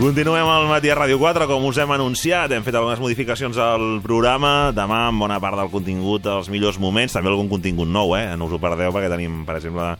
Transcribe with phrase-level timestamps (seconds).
[0.00, 2.48] Continuem al matí a Ràdio 4, com us hem anunciat.
[2.56, 4.70] Hem fet algunes modificacions al programa.
[4.72, 7.12] Demà, amb bona part del contingut, els millors moments.
[7.12, 8.30] També algun contingut nou, eh?
[8.40, 9.90] No us ho perdeu, perquè tenim, per exemple,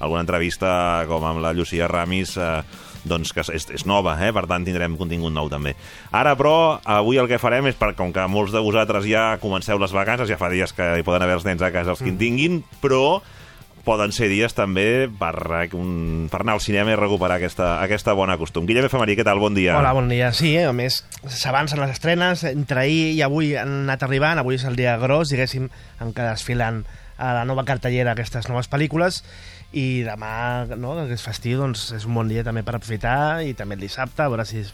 [0.00, 0.70] alguna entrevista
[1.10, 2.62] com amb la Llucia Ramis, eh,
[3.04, 4.30] doncs que és, és nova, eh?
[4.32, 5.74] per tant tindrem contingut nou també.
[6.08, 9.76] Ara, però, avui el que farem és, per, com que molts de vosaltres ja comenceu
[9.76, 12.08] les vacances, ja fa dies que hi poden haver els nens a casa els que
[12.08, 13.20] en tinguin, però
[13.90, 15.34] poden ser dies també per,
[15.74, 18.68] un, per anar al cinema i recuperar aquesta, aquesta bona costum.
[18.68, 19.42] Guillem Efemerí, què tal?
[19.42, 19.74] Bon dia.
[19.80, 20.30] Hola, bon dia.
[20.36, 20.68] Sí, eh?
[20.70, 24.78] a més, s'avancen les estrenes, entre ahir i avui han anat arribant, avui és el
[24.78, 25.66] dia gros, diguéssim,
[26.00, 26.84] en què desfilen
[27.20, 29.24] a la nova cartellera aquestes noves pel·lícules,
[29.76, 33.52] i demà, no, que és festiu, doncs és un bon dia també per aprofitar, i
[33.58, 34.64] també el dissabte, a veure si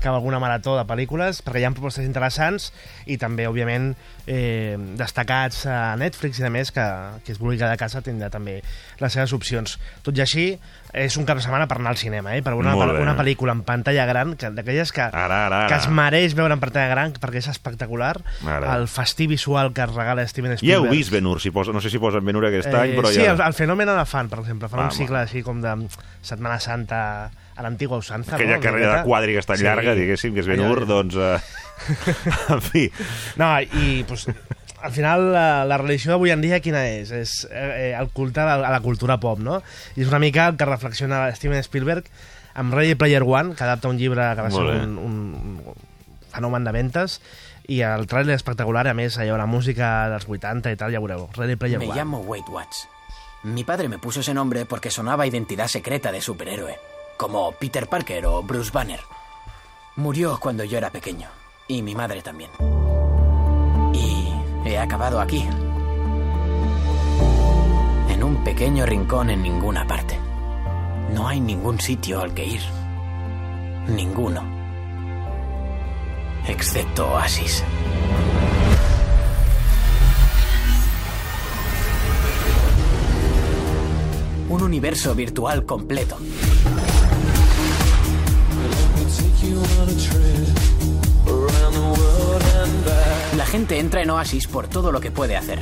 [0.00, 2.70] cau alguna marató de pel·lícules, perquè hi ha propostes interessants,
[3.06, 3.92] i també, òbviament,
[4.30, 6.84] eh, destacats a Netflix i de més, que,
[7.26, 8.60] que es vulgui quedar a casa tindrà també
[9.00, 9.74] les seves opcions.
[10.06, 10.44] Tot i així,
[10.94, 12.42] és un cap de setmana per anar al cinema, eh?
[12.46, 13.02] per una, Molt bé.
[13.02, 15.60] una pel·lícula en pantalla gran, que d'aquelles que, Ara, ara, ara.
[15.70, 18.14] que es mereix veure en pantalla gran, perquè és espectacular,
[18.46, 18.76] Ara.
[18.78, 20.86] el festí visual que es regala Steven Ja Spielberg.
[20.86, 23.32] heu vist Ben-Hur, si posa, no sé si posen Ben-Hur aquest any, però sí, ja...
[23.34, 24.68] el, el fenomen la fan, per exemple.
[24.70, 25.74] Fan Ah, un cicle així com de
[26.22, 27.00] Setmana Santa
[27.60, 28.36] a l'antiga usança.
[28.38, 28.62] Aquella no?
[28.62, 31.16] carrera de quadri que és tan llarga, diguéssim, que és Ben-Hur, doncs...
[31.18, 31.36] Eh...
[32.54, 32.86] en fi,
[33.40, 34.26] No, i pues,
[34.82, 37.10] al final la, la religió d'avui en dia quina és?
[37.12, 39.60] És eh, el culte a la, a la cultura pop, no?
[39.96, 42.08] I és una mica el que reflexiona Steven Spielberg
[42.54, 45.18] amb Ready Player One, que adapta un llibre que va ser un, un,
[45.70, 45.74] un
[46.32, 47.20] fenomen de ventes,
[47.70, 51.28] i el trailer espectacular, a més, allò, la música dels 80 i tal, ja veureu.
[51.36, 51.94] Ready Player Me One.
[52.00, 52.88] llamo Wade Watts.
[53.44, 56.76] Mi padre me puso ese nombre porque sonaba a identidad secreta de superhéroe,
[57.16, 59.00] como Peter Parker o Bruce Banner.
[59.96, 61.28] Murió cuando yo era pequeño,
[61.70, 62.50] y mi madre también.
[63.94, 65.46] Y he acabado aquí,
[68.08, 70.18] en un pequeño rincón en ninguna parte.
[71.14, 72.60] No hay ningún sitio al que ir.
[73.86, 74.42] Ninguno.
[76.48, 77.62] Excepto Oasis.
[84.48, 86.18] Un universo virtual completo.
[93.36, 95.60] La gente entra en Oasis por todo lo que puede hacer.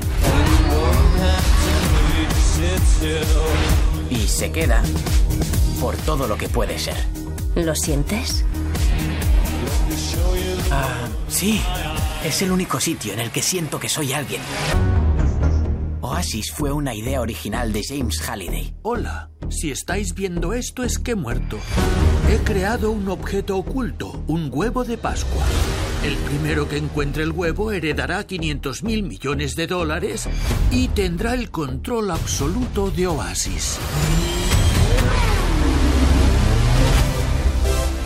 [4.11, 4.83] Y se queda
[5.81, 6.97] por todo lo que puede ser.
[7.55, 8.45] ¿Lo sientes?
[11.29, 11.61] Sí,
[12.25, 14.41] es el único sitio en el que siento que soy alguien.
[16.09, 18.75] Oasis fue una idea original de James Halliday.
[18.81, 21.59] Hola, si estáis viendo esto es que he muerto.
[22.33, 25.45] He creado un objeto oculto, un huevo de Pascua.
[26.03, 30.27] El primero que encuentre el huevo heredará 500 mil millones de dólares
[30.71, 33.79] y tendrá el control absoluto de Oasis.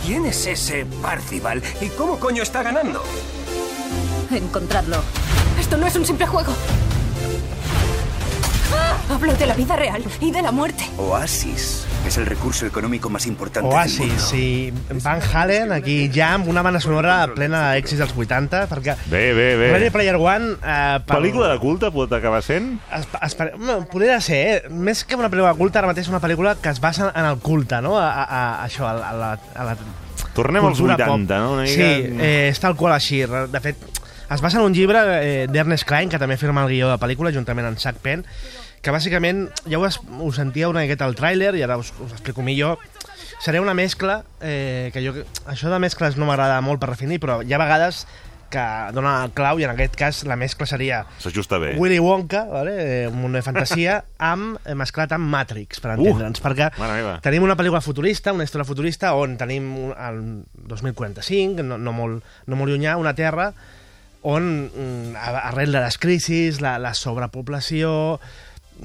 [0.05, 1.63] ¿Quién es ese Parcival?
[1.79, 3.01] ¿Y cómo coño está ganando?
[4.29, 4.97] Encontradlo.
[5.57, 6.53] Esto no es un simple juego.
[9.09, 10.83] Hablo de la vida real y de la muerte.
[10.97, 14.35] Oasis es el recurso económico más importante del Oasis mundo.
[14.35, 19.21] i Van Halen, aquí ja amb una banda sonora plena d'èxits dels 80, perquè bé,
[19.37, 19.69] bé, bé.
[19.71, 20.55] Ready Player One...
[20.59, 21.15] Eh, per...
[21.19, 22.73] Pel·lícula de culte pot acabar sent?
[22.91, 24.69] Es, es, no, podria ser, eh?
[24.69, 27.37] més que una pel·lícula de culte, ara mateix una pel·lícula que es basa en el
[27.39, 27.95] culte, no?
[27.99, 29.77] A, a, a això, a, la- a, la, a la
[30.33, 31.37] Tornem als cultura 80, pop.
[31.39, 31.53] no?
[31.59, 31.75] Una mica...
[31.75, 33.21] Sí, eh, és tal qual així.
[33.29, 33.79] De fet,
[34.33, 36.99] es basa en un llibre eh, d'Ernest Klein, que també firma el guió de la
[36.99, 38.25] pel·lícula, juntament amb Chuck Penn,
[38.83, 42.11] que bàsicament, ja ho, es, ho sentia una miqueta al tràiler, i ara us, us
[42.11, 42.81] explico millor,
[43.39, 45.15] seria una mescla, eh, que jo,
[45.47, 48.03] això de mescles no m'agrada molt per definir, però hi ha vegades
[48.53, 48.63] que
[48.93, 51.71] dona el clau, i en aquest cas la mescla seria S'ajusta bé.
[51.79, 52.75] Willy Wonka, vale?
[52.83, 54.01] eh, un món de fantasia,
[54.31, 57.15] amb, eh, mesclat amb Matrix, per entendre'ns, perquè mare meva.
[57.25, 60.19] tenim una pel·lícula futurista, una història futurista, on tenim el
[60.69, 63.49] 2045, no, no, molt, no molt llunyà, una Terra
[64.23, 68.19] on, mm, arrel de les crisis, la, la sobrepoblació,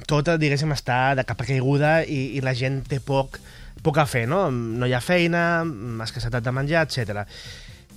[0.07, 3.41] tot, diguéssim, està de capa caiguda i, i la gent té poc,
[3.83, 4.49] poc a fer, no?
[4.53, 5.65] No hi ha feina,
[6.05, 7.25] escassetat de menjar, etc.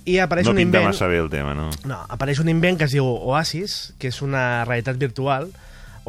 [0.04, 0.90] I apareix No un pinta invent...
[0.90, 1.68] massa bé el tema, no?
[1.86, 5.50] No, apareix un invent que es diu Oasis, que és una realitat virtual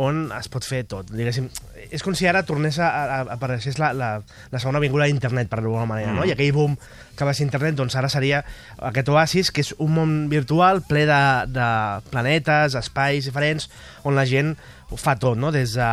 [0.02, 1.10] on es pot fer tot.
[1.14, 1.50] Diguéssim,
[1.90, 4.10] és com si ara tornés a, a, a apareixés la, la,
[4.52, 6.20] la segona vinguda d'internet, per d'alguna manera, mm.
[6.20, 6.28] no?
[6.28, 6.78] I aquell boom
[7.18, 8.44] que va ser internet, doncs ara seria
[8.90, 11.24] aquest oasis, que és un món virtual ple de,
[11.54, 11.72] de
[12.10, 13.70] planetes, espais diferents,
[14.04, 14.56] on la gent
[14.90, 15.54] ho fa tot, no?
[15.54, 15.90] Des de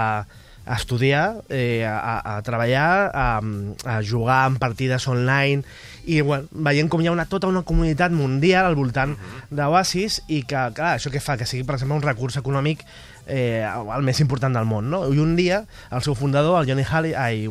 [0.70, 3.40] a estudiar, eh, a, a treballar, a,
[3.84, 5.64] a jugar en partides online
[6.06, 9.16] i bueno, veient com hi ha una, tota una comunitat mundial al voltant
[9.50, 11.34] d'Oasis i que, clar, això què fa?
[11.40, 12.84] Que sigui, per exemple, un recurs econòmic
[13.30, 15.04] eh, el més important del món, no?
[15.14, 15.62] I un dia,
[15.94, 17.46] el seu fundador, el Johnny Halli ai,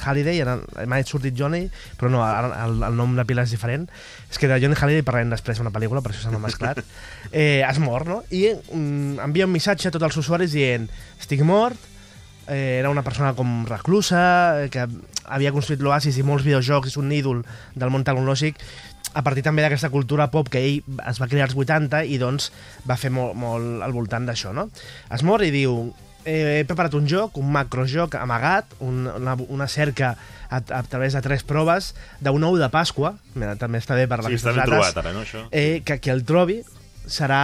[0.00, 0.40] Halliday,
[0.88, 1.66] m'ha sortit Johnny,
[2.00, 3.86] però no, ara el, el nom de pila és diferent,
[4.30, 6.80] és que de Johnny Halliday parlarem després una pel·lícula, per això s'ha mesclat,
[7.30, 8.22] eh, es mor, no?
[8.32, 10.88] I mm, envia un missatge a tots els usuaris dient
[11.20, 11.78] estic mort,
[12.48, 14.88] eh, era una persona com reclusa, eh, que
[15.28, 17.44] havia construït l'Oasis i molts videojocs, és un ídol
[17.76, 18.56] del món tecnològic,
[19.18, 22.52] a partir també d'aquesta cultura pop que ell es va crear als 80 i doncs
[22.86, 24.68] va fer molt, molt al voltant d'això, no?
[25.14, 25.88] Es mor i diu
[26.22, 30.12] eh, he preparat un joc, un macrojoc amagat, un, una, una cerca
[30.48, 34.22] a, a través de tres proves d'un ou de Pasqua, mira, també està bé per
[34.28, 35.46] Sí, està ben trobat, ara, no, això?
[35.50, 36.60] eh, que, que el trobi
[37.08, 37.40] serà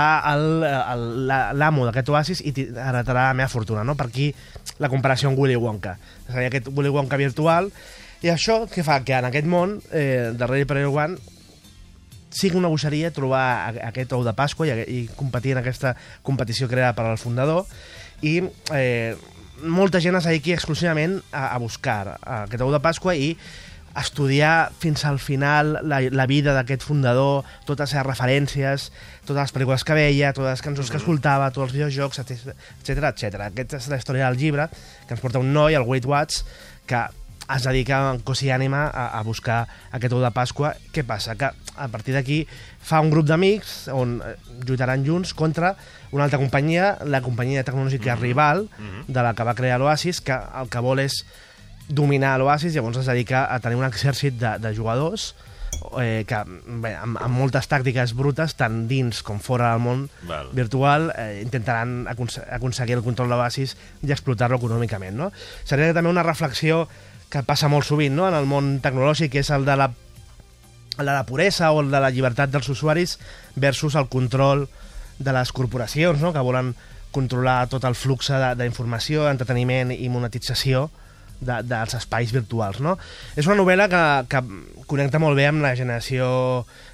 [1.56, 3.96] l'amo d'aquest oasis i heretarà la meva fortuna, no?
[3.96, 4.30] Per aquí
[4.78, 5.96] la comparació amb Willy Wonka.
[6.28, 7.70] Seria aquest Willy Wonka virtual.
[8.24, 9.00] I això què fa?
[9.04, 11.16] Que en aquest món eh, de Ready Player One
[12.34, 15.94] sigui una boixeria trobar a- aquest ou de Pasqua i, i competir en aquesta
[16.26, 17.64] competició creada per al fundador
[18.26, 18.40] i
[18.74, 19.14] eh,
[19.62, 23.36] molta gent es dediqui exclusivament a, a buscar aquest ou de Pasqua i
[23.94, 28.88] estudiar fins al final la, la vida d'aquest fundador, totes les referències,
[29.22, 33.44] totes les pel·lícules que veia, totes les cançons que escoltava, tots els videojocs, etc etc.
[33.52, 34.66] Aquesta és la història del llibre
[35.06, 36.42] que ens porta un noi, el Wade Watts,
[36.90, 37.04] que
[37.44, 40.74] es dedica en cos i ànima a, a buscar aquest ou de Pasqua.
[40.94, 41.36] Què passa?
[41.36, 42.44] Que a partir d'aquí
[42.80, 45.74] fa un grup d'amics on eh, lluitaran junts contra
[46.14, 48.68] una altra companyia, la companyia tecnològica rival
[49.08, 51.24] de la que va crear l'Oasis, que el que vol és
[51.88, 55.34] dominar l'Oasis, llavors es dedica a tenir un exèrcit de, de jugadors
[56.00, 56.38] eh, que,
[56.80, 60.52] bé, amb, amb moltes tàctiques brutes, tant dins com fora del món Val.
[60.56, 63.76] virtual, eh, intentaran aconse aconseguir el control de l'Oasis
[64.06, 65.18] i explotar-lo econòmicament.
[65.18, 65.32] No?
[65.64, 66.84] Seria també una reflexió
[67.34, 68.28] que passa molt sovint no?
[68.30, 69.90] en el món tecnològic, és el de la
[70.94, 73.16] el de la puresa o el de la llibertat dels usuaris
[73.58, 74.68] versus el control
[75.18, 76.30] de les corporacions, no?
[76.32, 76.74] que volen
[77.14, 80.88] controlar tot el flux d'informació, entreteniment i monetització
[81.40, 82.80] de, dels espais virtuals.
[82.82, 82.96] No?
[83.34, 84.42] És una novel·la que, que
[84.90, 86.28] connecta molt bé amb la generació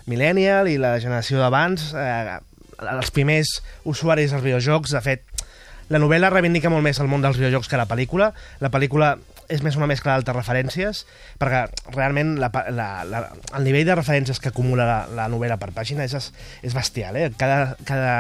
[0.08, 2.38] millennial i la generació d'abans, eh,
[2.80, 3.58] els primers
[3.88, 5.44] usuaris dels videojocs, de fet,
[5.90, 8.30] la novel·la reivindica molt més el món dels videojocs que la pel·lícula.
[8.62, 9.16] La pel·lícula
[9.50, 11.02] és més una mescla d'altres referències,
[11.40, 11.64] perquè
[11.96, 13.22] realment la, la, la,
[13.58, 16.30] el nivell de referències que acumula la, la novel·la per pàgina és,
[16.62, 17.18] és bestial.
[17.18, 17.32] Eh?
[17.36, 18.14] Cada, cada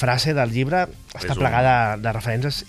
[0.00, 2.64] frase del llibre està És un- plegada de referències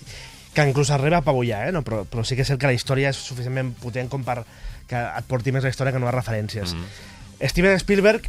[0.54, 1.72] que inclús arriba a apabullar, eh?
[1.74, 4.44] no, però, però sí que és cert que la història és suficientment potent com per
[4.86, 6.76] que et porti més la història que no les referències.
[6.76, 7.48] Mm.
[7.50, 8.28] Steven Spielberg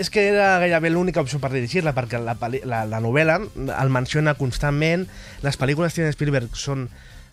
[0.00, 2.34] és que era gairebé l'única opció per dirigir-la, perquè la,
[2.64, 3.36] la, la novel·la
[3.76, 5.04] el menciona constantment,
[5.44, 6.88] les pel·lícules de Steven Spielberg són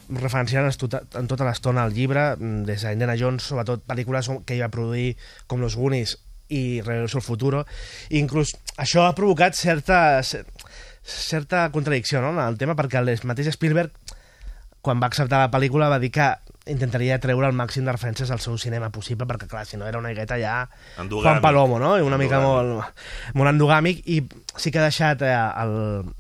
[0.10, 4.64] referenciades tota, en tota l'estona al llibre, mm, des d'Indiana Jones, sobretot pel·lícules que ell
[4.66, 5.16] va produir
[5.48, 6.18] com Los Goonies
[6.50, 7.66] i Regreso al Futuro,
[8.10, 13.52] i inclús això ha provocat certa, certa contradicció no, en el tema, perquè el mateix
[13.52, 13.92] Spielberg
[14.82, 16.28] quan va acceptar la pel·lícula va dir que
[16.72, 20.00] intentaria treure el màxim de referències al seu cinema possible, perquè clar, si no era
[20.02, 20.58] una miqueta ja
[20.98, 21.24] Endogàmic.
[21.28, 21.96] Juan Palomo, no?
[21.98, 22.84] I una mica Endogàmic.
[22.84, 24.22] molt, molt endogàmic i
[24.58, 25.34] sí que ha deixat eh,
[25.64, 25.74] el,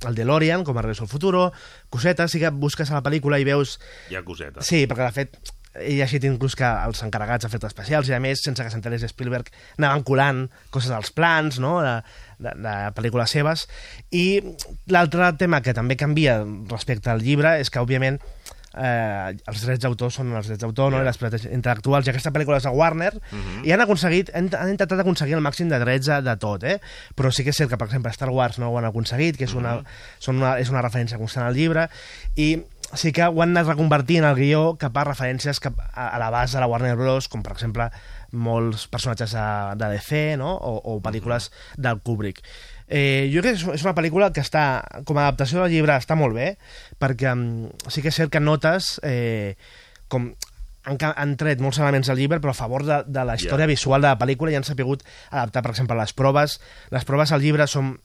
[0.08, 1.52] el DeLorean com a Regreso al Futuro,
[1.90, 3.78] cosetes, sí que busques a la pel·lícula i veus
[4.12, 4.66] Hi ha cosetes.
[4.68, 8.22] Sí, perquè de fet he llegit inclús que els encarregats de efectes especials i a
[8.24, 10.42] més, sense que s'enterés Spielberg anaven colant
[10.74, 11.78] coses als plans no?
[11.86, 11.94] de,
[12.42, 13.68] de, de pel·lícules seves
[14.16, 14.42] i
[14.94, 16.40] l'altre tema que també canvia
[16.72, 18.20] respecte al llibre és que òbviament
[18.78, 21.02] eh, els drets d'autor són els drets d'autor no?
[21.02, 23.12] i les propietats intel·lectuals i aquesta pel·lícula és de Warner
[23.66, 26.78] i han aconseguit han, han intentat aconseguir el màxim de drets de, de tot eh?
[27.16, 29.46] però sí que és cert que per exemple Star Wars no ho han aconseguit que
[29.50, 29.80] és una,
[30.20, 31.90] són una, és una referència constant al llibre
[32.36, 32.56] i
[32.94, 36.30] sí que ho han anat reconvertint el guió cap a referències cap a, a la
[36.32, 37.90] base de la Warner Bros, com per exemple
[38.32, 39.48] molts personatges de,
[39.80, 40.54] de DC no?
[40.56, 42.44] o, o pel·lícules del Kubrick.
[42.88, 46.16] Eh, jo crec que és- una pel·lícula que està, com a adaptació del llibre, està
[46.16, 46.58] molt bé,
[47.00, 49.56] perquè mm, sí que és cert que notes eh,
[50.08, 50.30] com
[50.88, 53.74] han, tret molts elements del llibre, però a favor de, de la història Ja.
[53.74, 56.62] visual de la pel·lícula i han sabut adaptar, per exemple, les proves.
[56.96, 57.98] Les proves al llibre són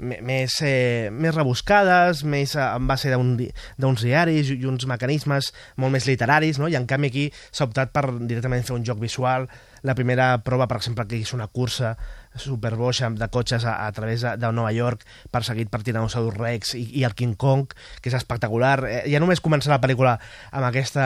[0.00, 6.06] més, eh, més rebuscades, més eh, en base d'uns diaris i uns mecanismes molt més
[6.08, 6.68] literaris, no?
[6.72, 9.50] i en canvi aquí s'ha optat per directament fer un joc visual.
[9.82, 11.94] La primera prova, per exemple, que és una cursa
[12.36, 16.84] superboixa de cotxes a, a través de, de Nova York perseguit per Tyrannosaurus Rex i,
[17.00, 18.78] i el King Kong, que és espectacular.
[18.86, 20.16] Eh, ja només començar la pel·lícula
[20.50, 21.04] amb aquesta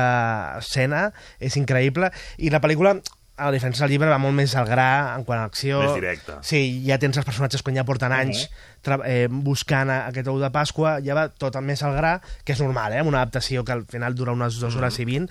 [0.60, 1.08] escena
[1.40, 2.98] és increïble i la pel·lícula
[3.36, 5.80] a diferència del llibre, va molt més al gra en quant a acció.
[5.82, 6.36] Més directe.
[6.46, 8.44] Sí, ja tens els personatges quan ja porten anys
[8.84, 12.12] tra- eh, buscant aquest ou de Pasqua, ja va tot més al gra,
[12.44, 13.02] que és normal, eh?
[13.02, 15.26] Una adaptació que al final dura unes dues hores i vint.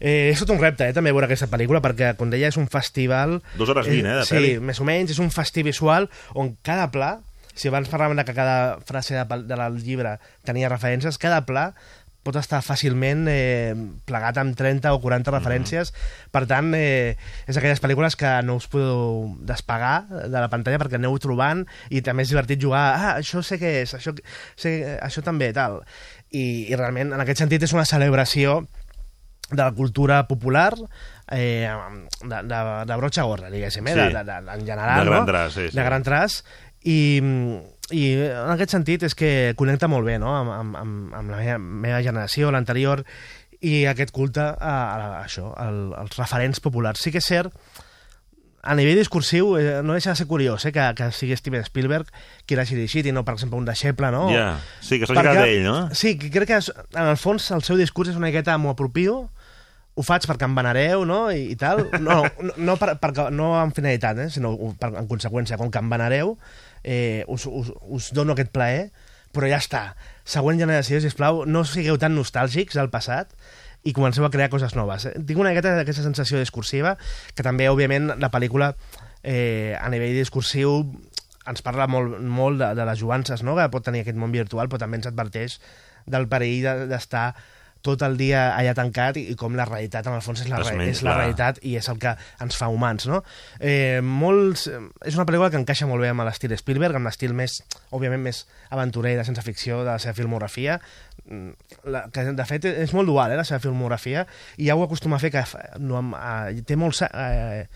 [0.00, 0.94] Eh, és tot un repte, eh?
[0.96, 3.42] També veure aquesta pel·lícula, perquè, com deia, és un festival...
[3.58, 6.88] Dos hores vint, eh, de Sí, més o menys, és un festi visual on cada
[6.94, 7.18] pla,
[7.52, 11.74] si abans parlàvem de que cada frase de, pel- del llibre tenia referències, cada pla
[12.22, 13.74] pot estar fàcilment eh,
[14.06, 15.92] plegat amb 30 o 40 referències.
[16.34, 17.16] Per tant, eh,
[17.50, 22.02] és aquelles pel·lícules que no us podeu despegar de la pantalla perquè aneu trobant i
[22.06, 22.84] també és divertit jugar.
[22.94, 24.14] Ah, això sé què és, això,
[24.56, 25.80] sé, això també, tal.
[26.30, 28.62] I, I realment, en aquest sentit, és una celebració
[29.52, 30.72] de la cultura popular
[31.30, 31.68] eh,
[32.22, 33.94] de, de, de broxa gorra, diguéssim, eh?
[33.94, 34.00] Sí.
[34.14, 35.02] de, de, de, en general.
[35.02, 35.28] De gran no?
[35.28, 35.76] traç, sí, sí.
[35.76, 36.42] De gran traç.
[36.82, 36.98] I,
[37.92, 40.32] I en aquest sentit és que connecta molt bé no?
[40.34, 43.04] amb, amb, amb, amb la meva, meva generació, l'anterior,
[43.62, 47.02] i aquest culte a, a, a això, al, als referents populars.
[47.04, 47.54] Sí que és cert
[48.62, 52.10] a nivell discursiu eh, no deixa de ser curiós eh, que, que sigui Steven Spielberg
[52.46, 54.28] qui l'hagi dirigit i no, per exemple, un deixeble, no?
[54.30, 55.76] Ja, sí, que s'ho ha Perquè- llegat d'ell, no?
[55.98, 59.16] Sí, que crec que en el fons el seu discurs és una miqueta m'ho apropio,
[59.94, 61.88] ho faig perquè em venereu, no?, i, i tal.
[62.00, 64.28] No, no, no, per, perquè, no amb finalitat, eh?
[64.32, 66.36] sinó per, en conseqüència, com que em venereu,
[66.84, 68.90] eh, us, us, us dono aquest plaer,
[69.32, 69.94] però ja està.
[70.28, 73.32] Següent generació, sisplau, no sigueu tan nostàlgics del passat
[73.84, 75.06] i comenceu a crear coses noves.
[75.08, 76.96] Eh, Tinc una miqueta d'aquesta sensació discursiva,
[77.34, 78.74] que també, òbviament, la pel·lícula
[79.22, 80.82] eh, a nivell discursiu
[81.50, 83.56] ens parla molt, molt de, de les joances no?
[83.58, 85.56] que pot tenir aquest món virtual, però també ens adverteix
[86.06, 87.32] del perill de- d'estar
[87.82, 90.62] tot el dia allà tancat i, i com la realitat en el fons és la,
[90.62, 93.22] re, és la realitat i és el que ens fa humans no?
[93.60, 94.68] eh, molts,
[95.04, 97.60] és una pel·lícula que encaixa molt bé amb l'estil Spielberg amb l'estil més,
[97.90, 100.80] òbviament més aventurer de sense ficció de la seva filmografia
[101.30, 101.52] Mm,
[101.86, 104.24] la, que de fet és molt dual eh, la seva filmografia
[104.58, 105.42] i ja ho acostuma a fer que
[105.78, 107.68] no, eh, té molts eh,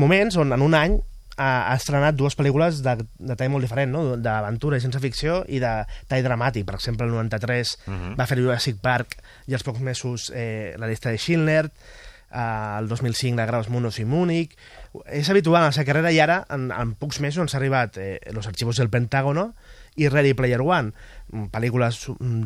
[0.00, 0.96] moments on en un any
[1.38, 4.02] ha, ha estrenat dues pel·lícules de, de tall molt diferent, no?
[4.18, 5.70] d'aventura i sense ficció i de
[6.10, 6.66] tall dramàtic.
[6.68, 7.76] Per exemple, el 93
[8.18, 9.16] va fer Jurassic Park
[9.46, 11.70] i als pocs mesos eh, la llista de Schindler,
[12.30, 14.58] eh, el 2005 la Graus Monos i Múnich.
[15.06, 17.96] És habitual en la seva carrera i ara, en, en pocs mesos, ens ha arribat
[18.02, 19.52] eh, Los archivos del Pentágono
[19.98, 20.92] i Ready Player One,
[21.32, 21.96] mm, pel·lícules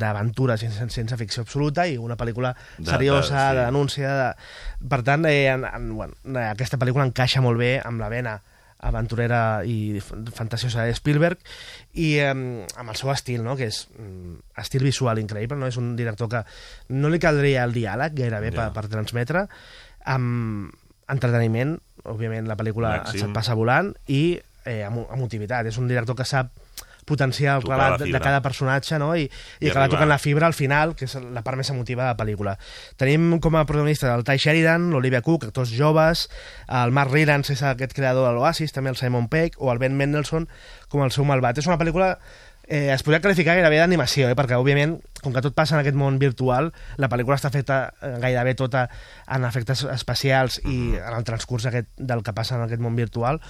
[0.00, 4.00] d'aventura sense, sense ficció absoluta i una pel·lícula De- seriosa, de- de, sí.
[4.00, 4.88] De...
[4.88, 6.16] Per tant, eh, en, en, bueno,
[6.48, 8.38] aquesta pel·lícula encaixa molt bé amb la vena
[8.82, 11.38] aventurera i fantasiosa de Spielberg
[11.94, 13.54] i eh, amb el seu estil, no?
[13.56, 15.68] que és mm, estil visual increïble, no?
[15.70, 16.42] és un director que
[16.96, 18.56] no li caldria el diàleg gairebé Ja.
[18.58, 19.46] per, per transmetre
[20.04, 20.72] amb
[21.12, 21.76] entreteniment,
[22.08, 23.20] òbviament la pel·lícula Màxim.
[23.26, 26.50] se't passa volant i eh, emo- emotivitat, és un director que sap
[27.12, 29.12] potenciar el Tocar relat la de, cada personatge no?
[29.14, 29.96] I, i, I acabar arribar.
[29.96, 32.56] tocant la fibra al final, que és la part més emotiva de la pel·lícula.
[33.00, 36.28] Tenim com a protagonista el Ty Sheridan, l'Olivia Cook, actors joves,
[36.82, 39.98] el Mark Rylance és aquest creador de l'Oasis, també el Simon Pegg, o el Ben
[39.98, 40.48] Mendelsohn
[40.92, 41.60] com el seu malvat.
[41.60, 42.16] És una pel·lícula
[42.66, 44.36] eh, es podria qualificar gairebé d'animació, eh?
[44.38, 46.70] perquè òbviament, com que tot passa en aquest món virtual,
[47.02, 48.86] la pel·lícula està feta eh, gairebé tota
[49.26, 53.42] en efectes especials i en el transcurs aquest, del que passa en aquest món virtual,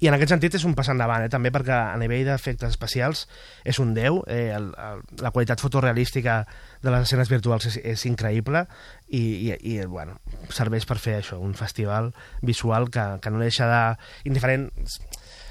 [0.00, 1.30] i en aquest sentit és un pas endavant, eh?
[1.32, 3.26] també perquè a nivell d'efectes especials
[3.68, 6.40] és un 10, eh, el, el, la qualitat fotorealística
[6.80, 8.64] de les escenes virtuals és, és increïble
[9.08, 10.16] i, i, i bueno,
[10.48, 13.82] serveix per fer això, un festival visual que, que no deixa de...
[14.24, 14.70] indiferent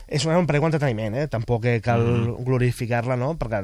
[0.10, 1.30] és una pel·lícula d'entreteniment, eh?
[1.30, 2.42] tampoc cal mm.
[2.48, 3.36] glorificar-la, no?
[3.38, 3.62] perquè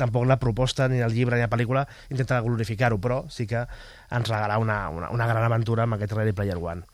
[0.00, 3.64] tampoc la proposta ni el llibre ni la pel·lícula intenta glorificar-ho, però sí que
[4.10, 6.86] ens regalar una, una, una gran aventura amb aquest Ready Player One.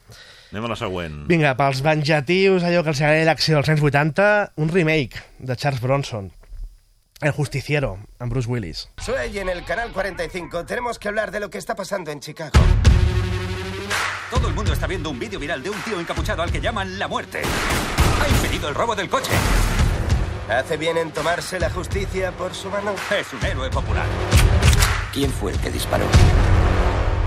[0.53, 1.23] Anem a la següent.
[1.31, 4.29] Vinga, pels venjatius, allò que els agrada l'acció dels anys 80,
[4.63, 6.31] un remake de Charles Bronson,
[7.21, 8.87] El Justiciero, amb Bruce Willis.
[9.03, 10.67] Soy en el canal 45.
[10.67, 12.53] Tenemos que hablar de lo que está pasando en Chicago.
[14.31, 16.99] Todo el mundo está viendo un vídeo viral de un tío encapuchado al que llaman
[16.99, 17.43] la muerte.
[18.21, 19.33] Ha impedido el robo del coche.
[20.49, 22.93] ¿Hace bien en tomarse la justicia por su mano?
[23.19, 24.07] Es un héroe popular.
[25.13, 26.05] ¿Quién fue el que disparó?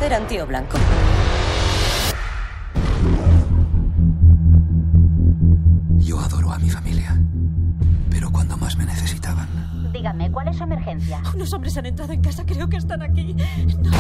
[0.02, 0.78] Era un tío blanco.
[5.98, 7.16] Yo adoro a mi familia.
[8.10, 9.48] Pero cuando más me necesitaban,
[9.92, 11.22] Dígame, ¿cuál es su emergencia?
[11.34, 13.36] Unos hombres han entrado en casa, creo que están aquí.
[13.80, 13.92] no.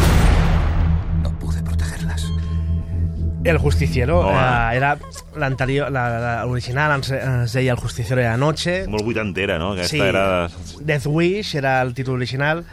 [3.44, 4.38] El Justiciero Home.
[4.38, 4.98] eh, era
[5.38, 9.72] l'anterior, la- la- l'original ens, ens deia El Justiciero de la Noche, Molt vuitantera, no?
[9.74, 10.02] Aquesta Sí.
[10.02, 10.50] era...
[10.82, 12.66] Death Wish era el títol original,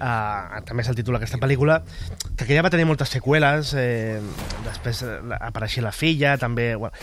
[0.00, 1.82] uh, també és el títol d'aquesta pel·lícula,
[2.36, 4.20] que aquella va tenir moltes seqüeles, eh,
[4.64, 6.74] després eh, apareixia la filla, també...
[6.76, 6.94] Bueno,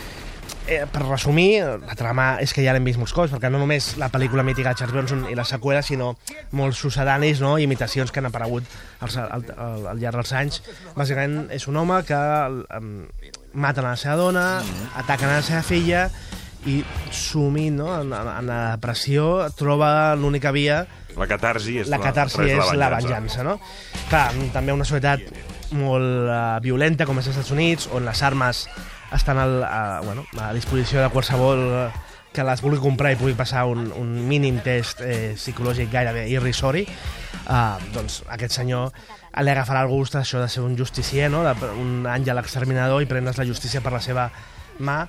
[0.66, 3.94] eh, per resumir, la trama és que ja l'hem vist molts cops, perquè no només
[4.00, 6.14] la pel·lícula mítica de Charles Bronson i la seqüela, sinó
[6.56, 7.56] molts sucedanis no?
[7.58, 8.68] i imitacions que han aparegut
[9.00, 10.60] al, al, al, al llarg dels anys.
[10.96, 12.20] Bàsicament és un home que
[12.78, 12.92] em,
[13.54, 14.46] maten a la seva dona,
[15.00, 16.08] ataquen a la seva filla
[16.66, 16.80] i
[17.14, 17.92] sumint no?
[18.00, 20.82] en, en, la depressió troba l'única via
[21.18, 23.56] La catarsi és la catarsi és la venjança, no?
[24.10, 25.24] Clar, també una societat
[25.74, 28.66] molt uh, violenta com és als Estats Units, on les armes
[29.14, 31.88] estan al, a, bueno, a disposició de qualsevol eh,
[32.32, 36.84] que les vulgui comprar i pugui passar un, un mínim test eh, psicològic gairebé irrisori,
[37.48, 38.92] uh, doncs aquest senyor
[39.38, 41.44] li agafarà el gust això de ser un justicier, no?
[41.46, 44.28] de, un àngel exterminador i prendre's la justícia per la seva
[44.78, 45.00] mà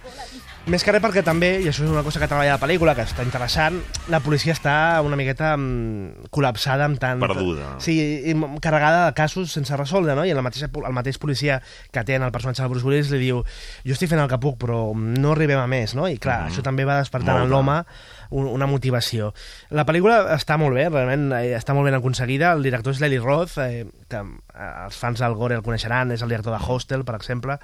[0.69, 3.05] més que res perquè també, i això és una cosa que treballa la pel·lícula, que
[3.07, 3.79] està interessant,
[4.11, 4.73] la policia està
[5.05, 7.21] una miqueta mm, col·lapsada amb tant...
[7.23, 7.73] Perduda.
[7.83, 7.95] Sí,
[8.29, 10.27] i carregada de casos sense resoldre, no?
[10.27, 11.59] I el mateix, el mateix policia
[11.93, 14.41] que té en el personatge de Bruce Willis li diu jo estic fent el que
[14.41, 16.07] puc, però no arribem a més, no?
[16.07, 16.53] I clar, mm -hmm.
[16.53, 17.83] això també va despertant en l'home
[18.29, 19.33] una motivació.
[19.73, 22.51] La pel·lícula està molt bé, realment eh, està molt ben aconseguida.
[22.53, 26.21] El director és l'Eli Roth, eh, que eh, els fans del Gore el coneixeran, és
[26.21, 27.57] el director de Hostel, per exemple,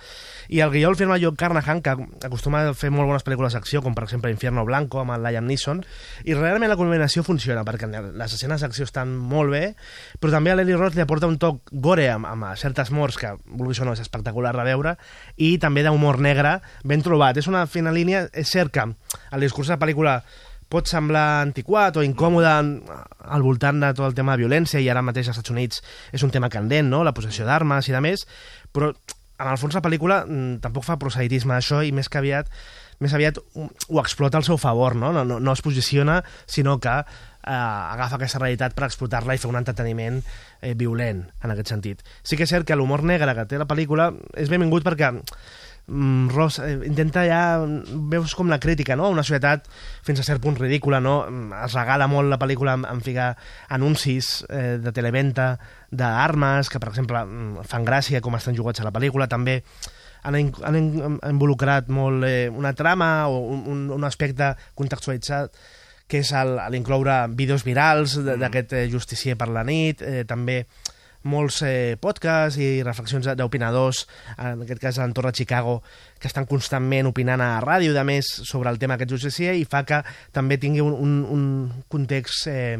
[0.49, 1.95] i el guió el firma Joe Carnahan, que
[2.25, 5.45] acostuma a fer molt bones pel·lícules d'acció, com per exemple Infierno Blanco, amb el Liam
[5.49, 5.83] Neeson,
[6.25, 9.63] i realment la combinació funciona, perquè les escenes d'acció estan molt bé,
[10.19, 13.35] però també a l'Eli Roth li aporta un toc gore amb, amb certes morts, que
[13.45, 14.97] vulguis o no és espectacular de veure,
[15.37, 17.37] i també d'humor negre ben trobat.
[17.37, 20.19] És una fina línia, és cert que el discurs de la pel·lícula
[20.71, 25.03] pot semblar antiquat o incòmode al voltant de tot el tema de violència i ara
[25.05, 25.83] mateix als Estats Units
[26.15, 27.03] és un tema candent, no?
[27.05, 28.25] la possessió d'armes i de més,
[28.73, 28.91] però
[29.35, 32.49] en el fons la pel·lícula mm, tampoc fa prosaitisme d'això i més que aviat
[32.99, 35.11] més aviat ho explota al seu favor, no?
[35.15, 36.95] No, no, no es posiciona, sinó que
[37.45, 42.03] eh, agafa aquesta realitat per explotar-la i fer un entreteniment eh, violent, en aquest sentit.
[42.23, 45.11] Sí que és cert que l'humor negre que té la pel·lícula és benvingut perquè
[45.87, 47.41] mm, Ross eh, intenta ja...
[48.15, 49.09] Veus com la crítica, no?
[49.13, 49.69] Una societat
[50.05, 51.17] fins a cert punt ridícula, no?
[51.61, 53.33] Es regala molt la pel·lícula en, ficar
[53.69, 55.55] anuncis eh, de televenta
[55.91, 59.61] d'armes, que per exemple mm, fan gràcia com estan jugats a la pel·lícula, també
[60.25, 60.77] han, han
[61.29, 65.55] involucrat molt eh, una trama o un, un aspecte contextualitzat
[66.07, 66.31] que és
[66.73, 68.41] l'incloure vídeos virals mm.
[68.41, 70.63] d'aquest eh, justicier per la nit, eh, també
[71.25, 74.03] molts eh, podcasts i reflexions d'opinadors,
[74.37, 75.79] en aquest cas a l'entorn de Chicago,
[76.21, 79.81] que estan constantment opinant a ràdio, de més, sobre el tema aquest justicier, i fa
[79.89, 80.03] que
[80.35, 81.45] també tingui un, un, un
[81.89, 82.77] context eh,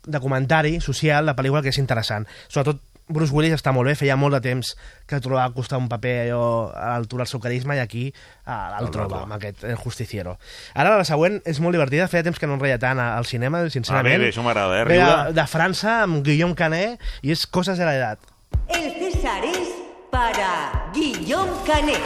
[0.00, 2.26] de comentari social de pel·lícula que és interessant.
[2.48, 4.72] Sobretot Bruce Willis està molt bé, feia molt de temps
[5.10, 8.04] que trobava costar un paper allò a l'altura del seu carisma i aquí
[8.46, 10.36] ah, el, el troba, amb aquest el justiciero.
[10.74, 13.64] Ara la següent és molt divertida, feia temps que no en reia tant al cinema,
[13.68, 14.20] sincerament.
[14.20, 14.86] A mi, això m'agrada, eh?
[14.88, 18.32] Ve de, de França, amb Guillaume Canet, i és Coses de la edad.
[18.68, 19.74] El César es
[20.10, 22.00] para Guillaume Canet.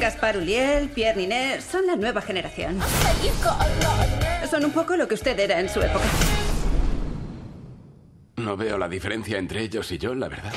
[0.00, 2.78] Gaspar Uliel, Pierre Niner, son la nueva generación.
[4.48, 6.04] Son un poco lo que usted era en su época.
[8.38, 10.52] No veo la diferencia entre ellos y yo, la verdad.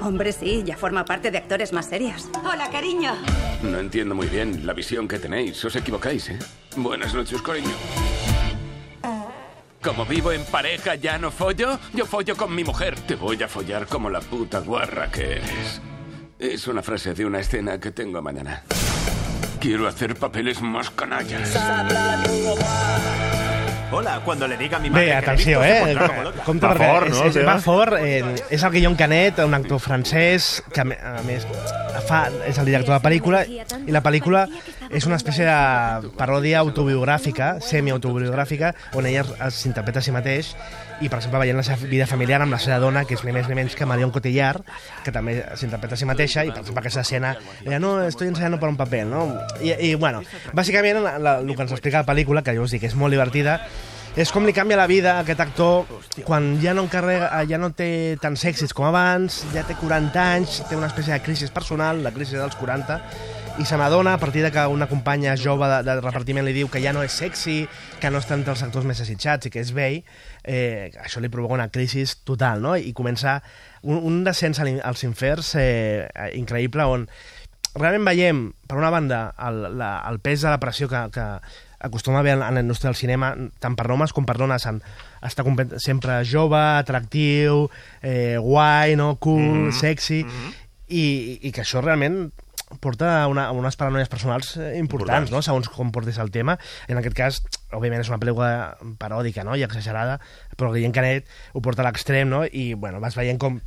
[0.00, 2.28] Hombre, sí, ya forma parte de actores más serios.
[2.44, 3.14] Hola, cariño.
[3.62, 5.62] No entiendo muy bien la visión que tenéis.
[5.64, 6.38] Os equivocáis, ¿eh?
[6.76, 7.70] Buenas noches, cariño.
[9.82, 11.78] Como vivo en pareja, ya no follo.
[11.94, 12.98] Yo follo con mi mujer.
[13.00, 15.80] Te voy a follar como la puta guarra que eres.
[16.38, 18.62] Es una frase de una escena que tengo mañana.
[19.60, 21.52] Quiero hacer papeles más canallas.
[23.90, 25.96] Hola, cuando le diga a mi madre Bé, atenció, eh?
[26.44, 27.94] Compte Va perquè fort, no, és, és, va fort.
[27.98, 28.20] Eh,
[28.52, 31.46] és el Guillaume Canet, un actor francès, que a més
[32.06, 34.44] fa, és el director de la pel·lícula, i la pel·lícula
[34.90, 40.52] és una espècie de paròdia autobiogràfica, semi-autobiogràfica, on ella es- s'interpreta a si mateix,
[41.00, 43.34] i, per exemple, veient la seva vida familiar amb la seva dona, que és ni
[43.34, 44.64] més ni menys que Marion Cotillard,
[45.04, 47.34] que també s'interpreta a si mateixa, i, per exemple, aquesta escena,
[47.64, 49.28] ella, no, estoy ensayando per un paper, no?
[49.62, 52.74] I, i bueno, bàsicament, la, la, el que ens explica la pel·lícula, que jo us
[52.74, 53.60] dic, és molt divertida,
[54.18, 55.86] és com li canvia la vida a aquest actor
[56.26, 60.62] quan ja no encarrega, ja no té tants èxits com abans, ja té 40 anys,
[60.66, 62.98] té una espècie de crisi personal, la crisi dels 40,
[63.58, 66.68] i se n'adona a partir de que una companya jove de, de repartiment li diu
[66.70, 67.64] que ja no és sexy,
[67.98, 69.98] que no està entre els actors més desitjats i que és vell,
[70.44, 72.76] eh, això li provoca una crisi total, no?
[72.78, 73.40] I comença
[73.82, 76.06] un, un descens als infers eh,
[76.38, 77.08] increïble on
[77.74, 81.26] realment veiem, per una banda, el, la, el pes de la pressió que, que
[81.82, 84.82] acostuma a haver en, la indústria del cinema, tant per homes com per dones, en
[85.42, 87.66] complet- sempre jove, atractiu,
[88.02, 89.16] eh, guai, no?
[89.16, 89.68] cool, mm.
[89.68, 89.72] -hmm.
[89.72, 90.52] sexy, mm -hmm.
[90.88, 92.30] i, i que això realment
[92.80, 95.32] porta a, una, a unes paranoies personals eh, importants, Importants.
[95.32, 95.42] no?
[95.42, 96.58] segons com portis el tema.
[96.88, 97.40] En aquest cas,
[97.72, 99.56] òbviament, és una pel·lícula paròdica no?
[99.56, 100.18] i exagerada,
[100.56, 102.44] però Guillem Canet ho porta a l'extrem no?
[102.44, 103.60] i bueno, vas veient com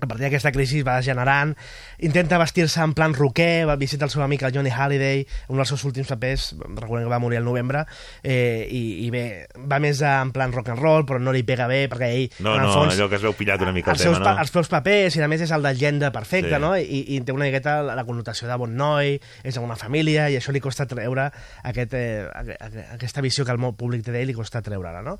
[0.00, 1.54] a partir d'aquesta crisi va generant,
[1.98, 5.68] intenta vestir-se en plan roquer, va visitar el seu amic el Johnny Halliday, un dels
[5.68, 7.84] seus últims papers, recordem que va morir al novembre,
[8.22, 9.24] eh, i, i bé,
[9.70, 12.54] va més en plan rock and roll, però no li pega bé, perquè ell, No,
[12.56, 14.34] en el no, fons, allò que es veu pillat una mica el seus, tema, pa-
[14.40, 14.44] no?
[14.46, 16.60] els seus papers, i a més és el de llegenda perfecte, Sí.
[16.62, 16.72] no?
[16.76, 20.36] I, I té una miqueta la, la connotació de bon noi, és una família, i
[20.40, 21.30] això li costa treure
[21.62, 25.18] aquest, eh, aqu- aqu- aquesta visió que el públic té d'ell li costa treure-la, no?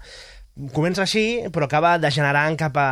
[0.74, 2.88] Comença així, però acaba degenerant cap a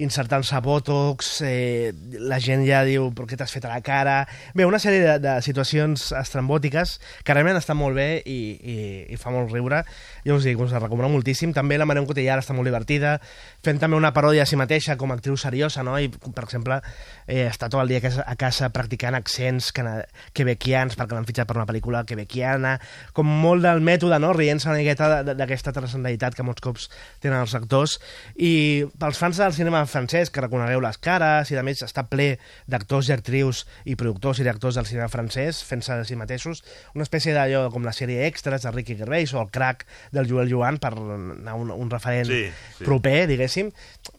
[0.00, 4.22] insertant-se botox, eh, la gent ja diu però què t'has fet a la cara...
[4.56, 8.76] Bé, una sèrie de, de situacions estrambòtiques que realment estan molt bé i, i,
[9.12, 9.82] i fa molt riure.
[10.22, 11.50] Jo us dic, us la recomano moltíssim.
[11.54, 13.16] També la Marion Cotillard està molt divertida,
[13.64, 15.96] fent també una paròdia a si mateixa com a actriu seriosa, no?
[15.98, 16.78] I, per exemple,
[17.26, 21.50] eh, està tot el dia a casa, a casa practicant accents quebequians perquè l'han fitxat
[21.50, 22.76] per una pel·lícula quebequiana,
[23.16, 24.30] com molt del mètode, no?
[24.36, 26.86] Rient-se una miqueta d'aquesta transcendentalitat que molts cops
[27.22, 27.98] tenen els actors.
[28.38, 32.36] I pels fans del cinema francès, que reconegueu les cares, i a més està ple
[32.70, 36.62] d'actors i actrius i productors i directors del cinema francès, fent-se de si mateixos,
[36.94, 40.50] una espècie d'allò com la sèrie Extras de Ricky Gervais o el crack del Joel
[40.52, 42.44] Joan per anar un, un referent Sí,
[42.78, 42.84] sí.
[42.84, 43.72] proper, diguéssim.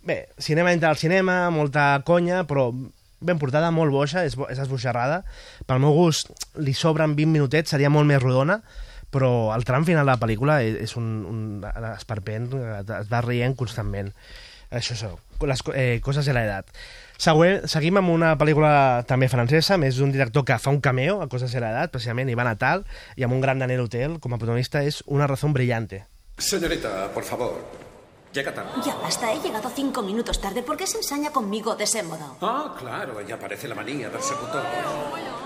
[0.03, 2.71] Bé, cinema entre el cinema, molta conya, però
[3.23, 5.21] ben portada, molt boixa, és, és esboixarrada.
[5.69, 8.60] Pel meu gust, li sobren 20 minutets, seria molt més rodona,
[9.13, 12.49] però el tram final de la pel·lícula és, és un, un esperpent,
[12.82, 14.12] es va rient constantment.
[14.73, 15.06] Això és
[15.47, 16.69] les eh, coses de l'edat.
[17.23, 18.69] Següent, seguim amb una pel·lícula
[19.07, 22.36] també francesa, més d'un director que fa un cameo a Coses de l'edat, precisament, i
[22.36, 22.83] va a Natal,
[23.15, 26.01] i amb un gran Daniel Hotel com a protagonista, és Una razón brillante.
[26.38, 27.63] Señorita, por favor.
[28.33, 28.71] Llega tarde.
[28.83, 30.63] Ya basta, he llegado cinco minutos tarde.
[30.63, 32.36] ¿Por qué se ensaña conmigo de ese modo?
[32.41, 34.63] Ah, claro, ya parece la manía persecutor.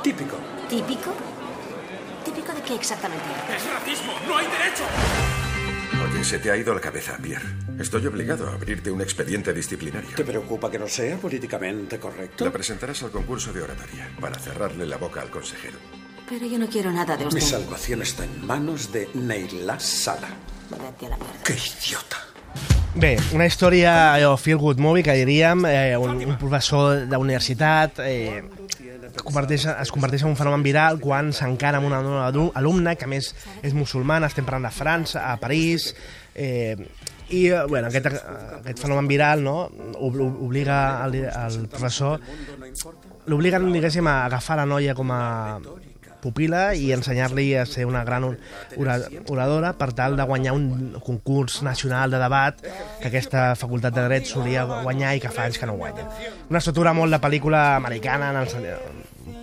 [0.02, 0.38] Típico.
[0.68, 1.12] ¿Típico?
[2.26, 3.26] ¿Típico de qué exactamente?
[3.56, 4.14] ¡Es racismo!
[4.28, 5.47] ¡No hay derecho!
[5.94, 7.46] Oye, se te ha ido la cabeza, Pierre.
[7.80, 10.10] Estoy obligado a abrirte un expediente disciplinario.
[10.16, 12.46] ¿Te preocupa que no sea políticamente correcto?
[12.46, 15.78] La presentarás al concurso de oratoria para cerrarle la boca al consejero.
[16.30, 17.42] Pero yo no quiero nada de Mi usted.
[17.42, 20.28] salvación está en manos de Neila Sala.
[20.70, 21.44] Vete a la mierda.
[21.44, 22.18] ¡Qué idiota!
[22.96, 28.42] Bé, una història, allò, feel good movie, que diríem, eh, un, un professor d'universitat eh,
[29.24, 33.34] converteix, es converteix en un fenomen viral quan s'encara amb una nova alumna, que més
[33.64, 35.94] és musulmana, estem parlant de França, a París,
[36.36, 36.76] eh,
[37.30, 38.08] i eh, bueno, aquest,
[38.62, 39.58] aquest fenomen viral no,
[40.00, 42.22] ob- ob- obliga el, el professor
[43.28, 45.60] l'obliguen, diguéssim, a agafar la noia com a
[46.18, 48.96] pupila i ensenyar-li a ser una gran ora-
[49.30, 52.58] oradora per tal de guanyar un concurs nacional de debat
[53.02, 56.08] que aquesta facultat de dret solia guanyar i que fa anys que no guanya.
[56.50, 58.66] Una estructura molt de pel·lícula americana, en el,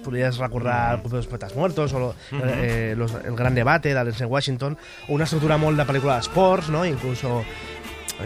[0.05, 2.41] podries recordar el Club de los Poetas Muertos o lo, Mhm.
[2.45, 4.77] eh, los, El Gran Debate de Denzel Washington,
[5.09, 6.85] o una estructura molt de pel·lícula d'esports, no?
[6.85, 7.45] incluso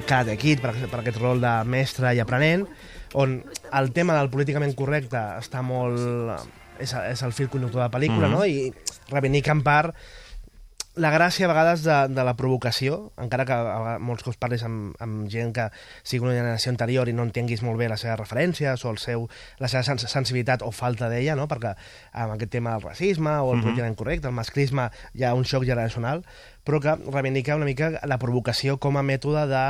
[0.06, 2.66] Karate Kid, per, per aquest rol de mestre i aprenent,
[3.14, 3.38] on
[3.72, 6.44] el tema del políticament correcte està molt...
[6.78, 8.32] és, és el fil conductor de la pel·lícula, Mhm.
[8.36, 8.44] no?
[8.46, 8.72] I
[9.10, 9.96] reivindica en part
[10.98, 14.96] la gràcia a vegades de, de la provocació, encara que a molts cops parles amb,
[15.02, 15.68] amb gent que
[16.02, 19.28] sigui una generació anterior i no entenguis molt bé les seves referències o el seu,
[19.62, 21.46] la seva sens sensibilitat o falta d'ella, no?
[21.48, 21.74] perquè
[22.12, 23.62] amb aquest tema del racisme o el Mhm.
[23.64, 26.24] políticament correcte, el masclisme, hi ha un xoc generacional,
[26.66, 29.64] però que reivindica una mica la provocació com a mètode de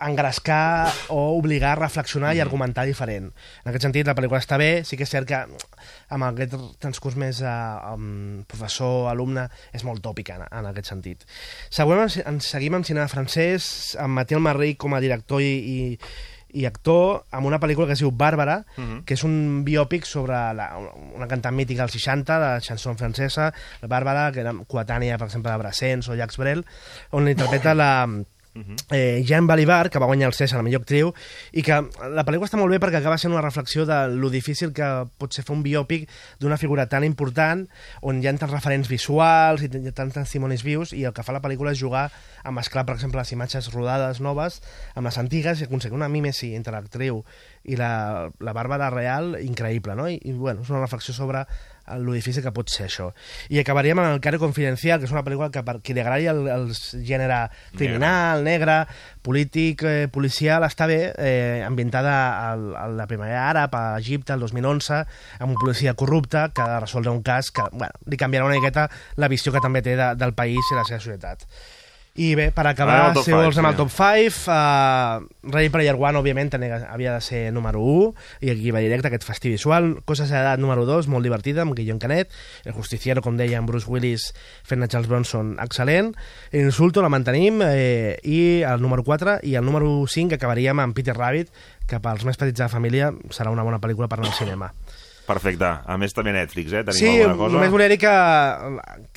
[0.00, 3.30] engrescar o obligar a reflexionar i argumentar diferent.
[3.64, 5.40] En aquest sentit, la pel·lícula està bé, sí que és cert que
[6.14, 7.54] amb aquest transcurs més eh,
[7.94, 11.24] um, professor-alumne és molt tòpica en, en aquest sentit.
[11.70, 15.98] Següent, ens, seguim amb cinema francès, amb Mathieu Marry com a director i, i,
[16.54, 19.00] i actor, amb una pel·lícula que es diu Bàrbara, Mhm.
[19.04, 20.68] que és un biòpic sobre la,
[21.14, 23.52] una cantant mítica dels 60, de chanson francesa,
[23.82, 26.64] la Bàrbara, que era coetània, per exemple, de Brassens o Jacques Brel,
[27.10, 28.06] on interpreta la,
[28.90, 31.12] eh, Jean Balibar, que va guanyar el César, la millor actriu,
[31.52, 31.80] i que
[32.14, 34.88] la pel·lícula està molt bé perquè acaba sent una reflexió de lo difícil que
[35.18, 36.08] pot ser fer un biòpic
[36.40, 37.66] d'una figura tan important,
[38.02, 41.42] on hi ha tants referents visuals i tants testimonis vius, i el que fa la
[41.44, 42.08] pel·lícula és jugar
[42.44, 44.60] a mesclar, per exemple, les imatges rodades noves
[44.94, 47.22] amb les antigues i aconseguir una mímesi entre l'actriu
[47.64, 50.08] i la, la Bàrbara real increïble, no?
[50.08, 51.46] I, i bueno, és una reflexió sobre
[52.14, 53.10] difícil que pot ser això.
[53.52, 56.28] I acabaríem amb el Care Confidencial, que és una pel·lícula que per qui li agradi
[56.30, 56.66] el, el
[57.04, 57.40] gènere
[57.76, 58.78] criminal, negre,
[59.24, 62.16] polític, eh, policial, està bé, eh, ambientada
[62.50, 65.04] al, a la primavera àrab, a Egipte, el 2011,
[65.40, 68.60] amb un policia corrupte que ha de resoldre un cas que, bueno, li canviarà una
[68.60, 71.48] miqueta la visió que també té de, del país i la seva societat.
[72.14, 73.76] I bé, per acabar, si vols al sí.
[73.80, 78.12] top 5, uh, Ready Player One, òbviament, havia de ser número 1,
[78.46, 79.96] i aquí va directe, aquest festi visual.
[80.06, 82.30] Coses d'edat número 2, molt divertida, amb Guillem Canet.
[82.62, 84.28] El Justiciero, com deia, amb Bruce Willis
[84.62, 86.12] fent a Charles Bronson, excel·lent.
[86.54, 91.18] Insulto, la mantenim, eh, i el número 4, i el número 5 acabaríem amb Peter
[91.18, 91.50] Rabbit,
[91.90, 94.70] que pels més petits de la família serà una bona pel·lícula per anar al cinema.
[95.26, 95.66] Perfecte.
[95.66, 96.84] A més, també Netflix, eh?
[96.84, 97.56] Tenim Sí, alguna cosa?
[97.56, 98.14] només volia dir que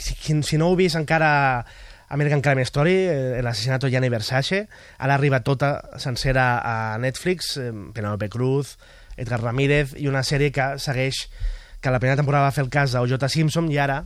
[0.01, 1.65] si, si no heu vist encara
[2.09, 4.67] American Crime Story, eh, l'assassinato Gianni Versace,
[4.97, 8.77] ara arriba tota sencera a Netflix, eh, Penelope Cruz,
[9.17, 11.27] Edgar Ramírez, i una sèrie que segueix
[11.81, 13.27] que la primera temporada va fer el cas d'O.J.
[13.29, 14.05] Simpson i ara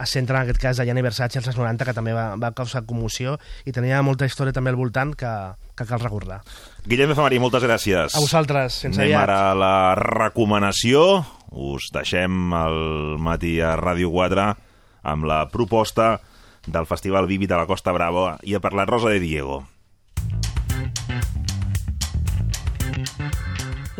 [0.00, 2.52] es centra en aquest cas de Gianni Versace als anys 90, que també va, va
[2.56, 3.34] causar commoció
[3.68, 5.32] i tenia molta història també al voltant que,
[5.76, 6.40] que cal recordar.
[6.86, 8.14] Guillem de Famarí, moltes gràcies.
[8.16, 9.22] A vosaltres, sense Anem aviat.
[9.28, 11.24] ara a la recomanació.
[11.50, 14.46] Us deixem el matí a Ràdio 4
[15.10, 16.20] amb la proposta
[16.66, 19.62] del Festival Vivi de la Costa Brava i ha parlat Rosa de Diego.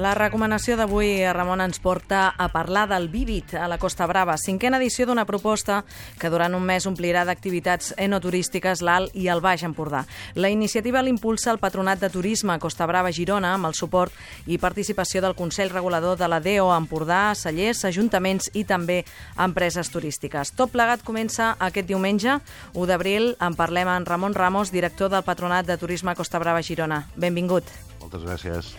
[0.00, 4.78] La recomanació d'avui, Ramon, ens porta a parlar del Vivit a la Costa Brava, cinquena
[4.80, 5.82] edició d'una proposta
[6.16, 10.06] que durant un mes omplirà d'activitats enoturístiques l'Alt i el Baix Empordà.
[10.40, 14.14] La iniciativa l'impulsa el Patronat de Turisme Costa Brava Girona amb el suport
[14.46, 19.02] i participació del Consell Regulador de la DEO Empordà, Cellers, ajuntaments i també
[19.36, 20.54] empreses turístiques.
[20.56, 22.38] Tot plegat comença aquest diumenge,
[22.72, 23.34] 1 d'abril.
[23.36, 27.02] En parlem amb Ramon Ramos, director del Patronat de Turisme Costa Brava Girona.
[27.20, 27.68] Benvingut.
[28.00, 28.72] Moltes gràcies.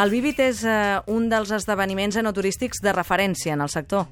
[0.00, 4.06] El Vivit és eh, un dels esdeveniments enoturístics de referència en el sector.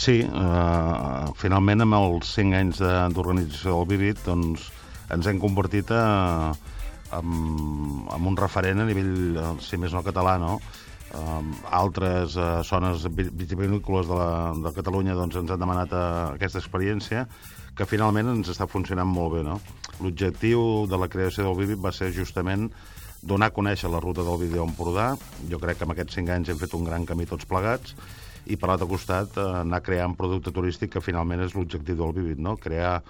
[0.00, 2.80] Sí, eh, finalment amb els 5 anys
[3.16, 4.70] d'organització del Vivit doncs,
[5.12, 6.52] ens hem convertit a,
[7.16, 7.36] en,
[8.16, 10.58] en un referent a nivell, eh, si més no català, no?
[11.16, 16.00] Um, altres uh, zones vi- vitivinícoles de, la, de Catalunya doncs, ens han demanat uh,
[16.34, 17.22] aquesta experiència
[17.78, 19.44] que finalment ens està funcionant molt bé.
[19.46, 19.60] No?
[20.02, 22.66] L'objectiu de la creació del Vivit va ser justament
[23.26, 25.14] donar a conèixer la ruta del vídeo Empordà.
[25.50, 27.96] Jo crec que en aquests cinc anys hem fet un gran camí tots plegats
[28.46, 32.38] i per l'altre costat eh, anar creant producte turístic que finalment és l'objectiu del Vivit,
[32.38, 32.54] no?
[32.56, 33.00] crear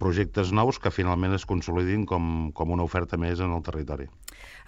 [0.00, 4.08] projectes nous que finalment es consolidin com, com una oferta més en el territori.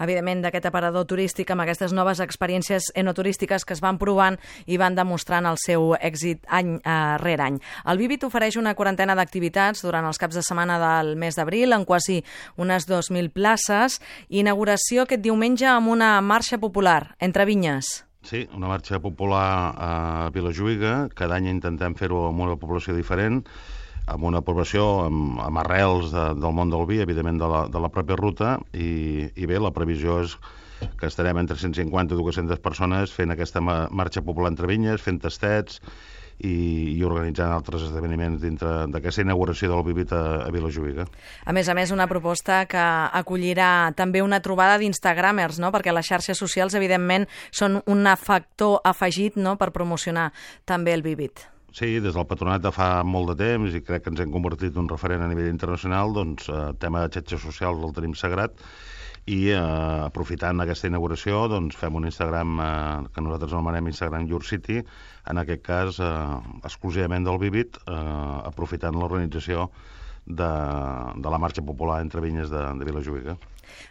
[0.00, 4.96] Evidentment, d'aquest aparador turístic amb aquestes noves experiències enoturístiques que es van provant i van
[4.98, 7.60] demostrant el seu èxit any eh, rere any.
[7.84, 11.84] El Vivit ofereix una quarantena d'activitats durant els caps de setmana del mes d'abril, en
[11.84, 12.20] quasi
[12.56, 14.00] unes 2.000 places.
[14.28, 18.00] Inauguració aquest diumenge amb una marxa popular entre vinyes.
[18.22, 19.92] Sí, una marxa popular a
[20.34, 21.08] Vilajuïga.
[21.16, 23.40] Cada any intentem fer-ho amb una població diferent,
[24.10, 27.82] amb una població amb, amb arrels de, del món del vi, evidentment de la, de
[27.82, 30.36] la pròpia ruta, i, i bé, la previsió és
[31.00, 35.20] que estarem entre 150 i 200 persones fent aquesta ma marxa popular entre vinyes, fent
[35.20, 35.80] tastets
[36.40, 41.06] i, i organitzant altres esdeveniments dintre d'aquesta inauguració del Vivit a, a Vilajuïga.
[41.44, 42.80] A més a més, una proposta que
[43.20, 45.72] acollirà també una trobada d'Instagramers, no?
[45.74, 49.56] perquè les xarxes socials, evidentment, són un factor afegit no?
[49.60, 50.30] per promocionar
[50.64, 51.44] també el Vivit.
[51.70, 54.74] Sí, des del patronat de fa molt de temps i crec que ens hem convertit
[54.74, 58.56] en un referent a nivell internacional, doncs el tema de xarxes socials el tenim sagrat.
[59.30, 59.60] I eh,
[60.08, 62.72] aprofitant aquesta inauguració doncs fem un Instagram eh,
[63.14, 64.80] que nosaltres anomenem Instagram Your City,
[65.30, 66.10] en aquest cas eh,
[66.66, 68.00] exclusivament del Vivit, eh,
[68.50, 69.68] aprofitant l'organització
[70.36, 70.50] de,
[71.16, 73.38] de la marxa popular entre vinyes de, de Vilajuïga.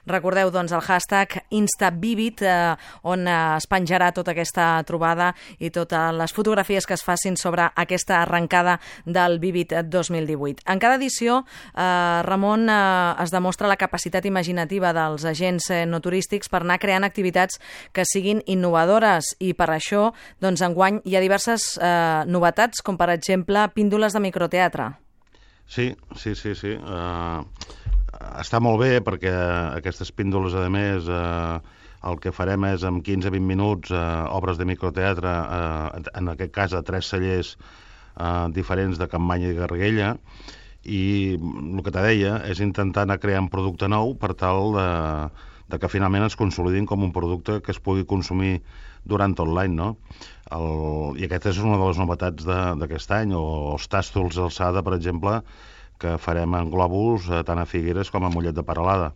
[0.05, 6.15] Recordeu, doncs, el hashtag InstaVivit, eh, on eh, es penjarà tota aquesta trobada i totes
[6.15, 10.63] les fotografies que es facin sobre aquesta arrencada del Vivit 2018.
[10.67, 11.43] En cada edició,
[11.75, 16.79] eh, Ramon, eh, es demostra la capacitat imaginativa dels agents eh, no turístics per anar
[16.79, 17.59] creant activitats
[17.93, 20.09] que siguin innovadores i per això,
[20.41, 24.89] doncs, enguany hi ha diverses eh, novetats, com per exemple píndoles de microteatre.
[25.69, 26.71] Sí, sí, sí, sí.
[26.81, 27.45] Uh,
[28.41, 29.29] està molt bé perquè
[29.77, 31.59] aquestes píndoles, a més, uh,
[32.09, 36.73] el que farem és en 15-20 minuts uh, obres de microteatre, uh, en aquest cas
[36.73, 40.15] a tres cellers uh, diferents de Campmanya i Garriguella,
[40.89, 41.03] i
[41.37, 44.89] el que te deia és intentar anar creant producte nou per tal de,
[45.69, 48.55] de que finalment es consolidin com un producte que es pugui consumir
[49.05, 49.95] durant tot l'any, no?
[50.55, 54.95] El, I aquesta és una de les novetats d'aquest any, o els tàstols d'alçada, per
[54.97, 55.39] exemple,
[55.99, 59.11] que farem en globus eh, tant a Figueres com a Mollet de Paralada.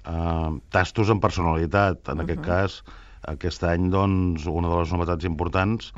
[0.00, 2.24] Uh, tastos amb personalitat, en uh -huh.
[2.24, 2.82] aquest cas,
[3.28, 5.92] aquest any, doncs, una de les novetats importants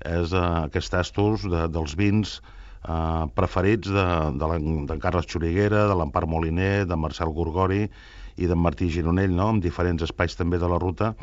[0.00, 2.40] és uh, aquests tastos de, dels vins
[2.88, 4.06] uh, preferits de,
[4.40, 4.58] de,
[4.90, 7.88] de Carles Xuriguera, de l'Empar Moliner, de Marcel Gorgori
[8.36, 9.50] i d'en Martí Gironell, no?
[9.54, 11.14] en diferents espais també de la ruta,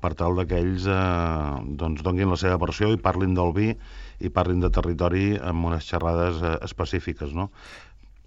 [0.00, 0.98] per tal que ells eh,
[1.80, 3.72] doncs donguin la seva versió i parlin del vi
[4.18, 7.34] i parlin de territori amb unes xerrades eh, específiques.
[7.34, 7.50] No?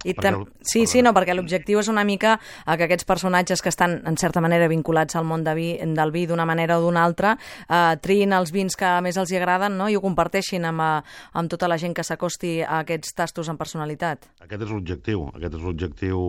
[0.04, 0.34] I Perquè
[0.66, 4.18] Sí, sí, no, perquè l'objectiu és una mica eh, que aquests personatges que estan, en
[4.18, 7.36] certa manera, vinculats al món de vi, del vi d'una manera o d'una altra,
[7.68, 9.90] eh, triïn els vins que més els hi agraden no?
[9.90, 13.62] i ho comparteixin amb, eh, amb tota la gent que s'acosti a aquests tastos amb
[13.62, 14.32] personalitat.
[14.42, 16.28] Aquest és l'objectiu, aquest és l'objectiu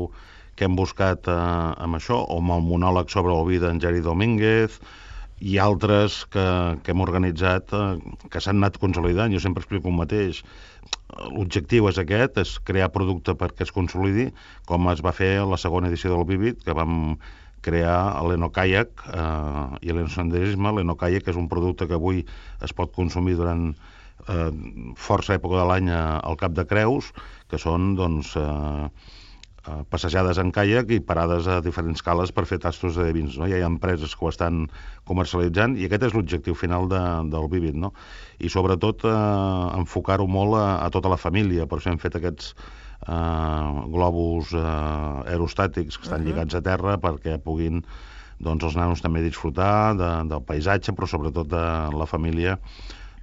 [0.62, 1.34] que hem buscat eh,
[1.82, 4.78] amb això, o amb el monòleg sobre el vi d'en Geri Domínguez,
[5.42, 6.42] i altres que,
[6.86, 7.86] que hem organitzat eh,
[8.30, 9.34] que s'han anat consolidant.
[9.34, 10.44] Jo sempre explico el mateix.
[11.34, 14.28] L'objectiu és aquest, és crear producte perquè es consolidi,
[14.70, 17.16] com es va fer a la segona edició del Vivid, que vam
[17.62, 17.96] crear
[18.28, 20.76] l'Enokayak eh, i l'Enosenderisme.
[20.78, 22.22] L'Enokayak és un producte que avui
[22.62, 23.72] es pot consumir durant
[24.30, 24.46] eh,
[25.08, 27.10] força època de l'any a- al Cap de Creus,
[27.50, 28.88] que són, doncs, eh,
[29.68, 33.36] eh, passejades en caiac i parades a diferents cales per fer tastos de vins.
[33.38, 33.46] No?
[33.46, 34.66] Hi ha empreses que ho estan
[35.08, 37.78] comercialitzant i aquest és l'objectiu final de, del Vivid.
[37.78, 37.92] No?
[38.38, 39.16] I sobretot eh,
[39.80, 42.54] enfocar-ho molt a, a tota la família, per això hem fet aquests
[43.08, 44.64] eh, globus eh,
[45.34, 46.28] aerostàtics que estan Mhm.
[46.28, 47.84] lligats a terra perquè puguin
[48.42, 51.62] doncs, els nanos també disfrutar de, del paisatge, però sobretot de
[51.94, 52.56] la família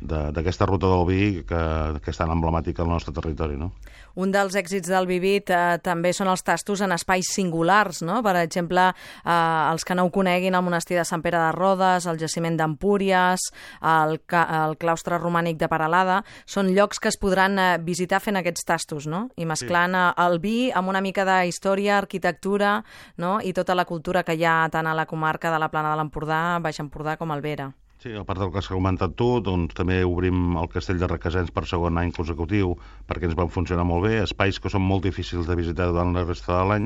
[0.01, 1.62] d'aquesta ruta del vi que,
[2.03, 3.57] que és tan emblemàtica al nostre territori.
[3.59, 3.73] No?
[4.19, 8.19] Un dels èxits del Vivit eh, també són els tastos en espais singulars, no?
[8.25, 9.33] Per exemple, eh,
[9.71, 13.49] els que no ho coneguin, el monestir de Sant Pere de Rodes, el jaciment d'Empúries,
[13.79, 18.65] el, el claustre romànic de Paralada, són llocs que es podran eh, visitar fent aquests
[18.67, 19.27] tastos, no?
[19.38, 20.05] I mesclant sí.
[20.25, 22.79] el vi amb una mica de història, arquitectura,
[23.17, 23.38] no?
[23.39, 26.01] I tota la cultura que hi ha tant a la comarca de la Plana de
[26.01, 27.69] l'Empordà, Baix Empordà com Alvera.
[27.99, 31.49] Sí, a part del que has comentat tu, doncs també obrim el castell de Requesens
[31.51, 32.77] per segon any consecutiu
[33.09, 34.21] perquè ens van funcionar molt bé.
[34.23, 36.85] Espais que són molt difícils de visitar durant la resta de l'any,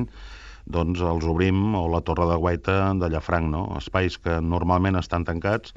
[0.76, 3.62] doncs els obrim, o la Torre de Guaita de Llafranc, no?
[3.78, 5.76] Espais que normalment estan tancats,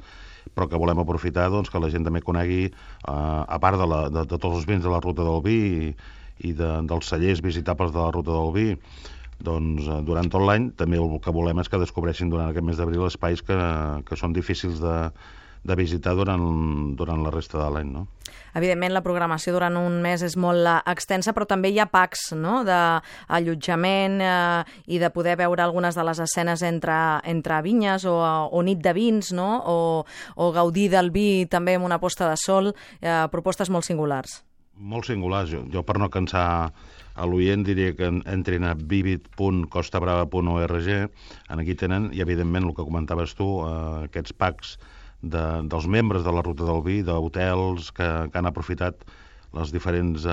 [0.58, 4.00] però que volem aprofitar doncs, que la gent també conegui, eh, a part de, la,
[4.10, 5.92] de, de tots els vins de la ruta del vi i,
[6.50, 8.68] i de, dels cellers visitables de la ruta del vi,
[9.44, 12.78] doncs eh, durant tot l'any també el que volem és que descobreixin durant aquest mes
[12.78, 13.58] d'abril espais que,
[14.06, 14.96] que són difícils de,
[15.64, 16.42] de visitar durant,
[16.96, 18.06] durant la resta de l'any, no?
[18.56, 22.32] Evidentment, la programació durant un mes és molt eh, extensa, però també hi ha packs
[22.38, 22.62] no?
[22.66, 26.98] d'allotjament eh, i de poder veure algunes de les escenes entre,
[27.28, 29.50] entre vinyes o, o nit de vins, no?
[29.64, 29.78] o,
[30.36, 34.40] o gaudir del vi també amb una posta de sol, eh, propostes molt singulars.
[34.78, 35.50] Molt singulars.
[35.50, 36.70] Jo, jo per no cansar
[37.18, 42.86] a l'oient diria que en- entrin a vivid.costabrava.org en aquí tenen, i evidentment el que
[42.86, 44.76] comentaves tu, eh, aquests packs
[45.22, 48.94] de, dels membres de la ruta del vi, d'hotels que, que han aprofitat
[49.56, 50.32] les diferents eh,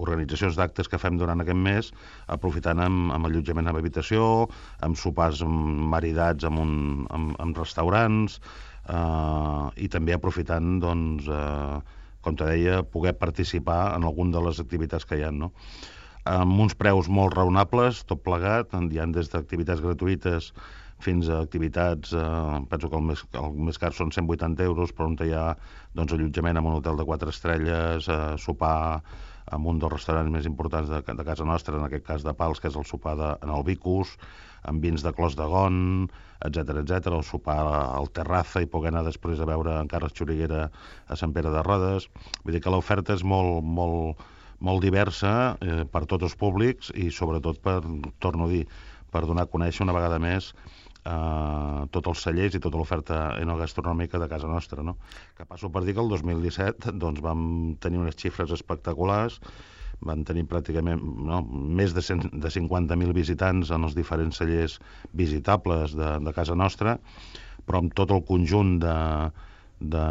[0.00, 1.90] organitzacions d'actes que fem durant aquest mes,
[2.32, 4.48] aprofitant amb, amb allotjament amb habitació,
[4.80, 6.72] amb sopars maridats amb, un,
[7.12, 8.40] amb, amb restaurants,
[8.88, 11.78] eh, i també aprofitant, doncs, eh,
[12.24, 15.52] com te deia, poder participar en algun de les activitats que hi ha, no?
[16.28, 20.52] amb uns preus molt raonables, tot plegat, hi ha des d'activitats gratuïtes
[21.00, 25.06] fins a activitats, eh, penso que el més, el més car són 180 euros, però
[25.08, 25.54] on hi ha
[25.94, 29.02] doncs, allotjament en un hotel de 4 estrelles, eh, sopar
[29.52, 32.60] en un dels restaurants més importants de, de casa nostra, en aquest cas de Pals,
[32.60, 34.18] que és el sopar de, en el Vicus,
[34.68, 36.08] amb vins de Clos de Gon,
[36.46, 40.66] etc etc, el sopar al Terraza i poder anar després a veure encara Xuriguera
[41.08, 42.08] a Sant Pere de Rodes.
[42.44, 44.20] Vull dir que l'oferta és molt, molt,
[44.60, 47.80] molt diversa eh, per tots els públics i sobretot per,
[48.22, 48.66] torno a dir,
[49.10, 50.52] per donar a conèixer una vegada més
[51.08, 54.84] eh, tots els cellers i tota l'oferta enogastronòmica de casa nostra.
[54.84, 54.98] No?
[55.36, 57.42] Que passo per dir que el 2017 doncs, vam
[57.82, 59.40] tenir unes xifres espectaculars,
[60.04, 64.78] van tenir pràcticament no, més de, 100, de 50.000 visitants en els diferents cellers
[65.12, 66.98] visitables de, de casa nostra,
[67.66, 68.96] però amb tot el conjunt de,
[69.80, 70.04] de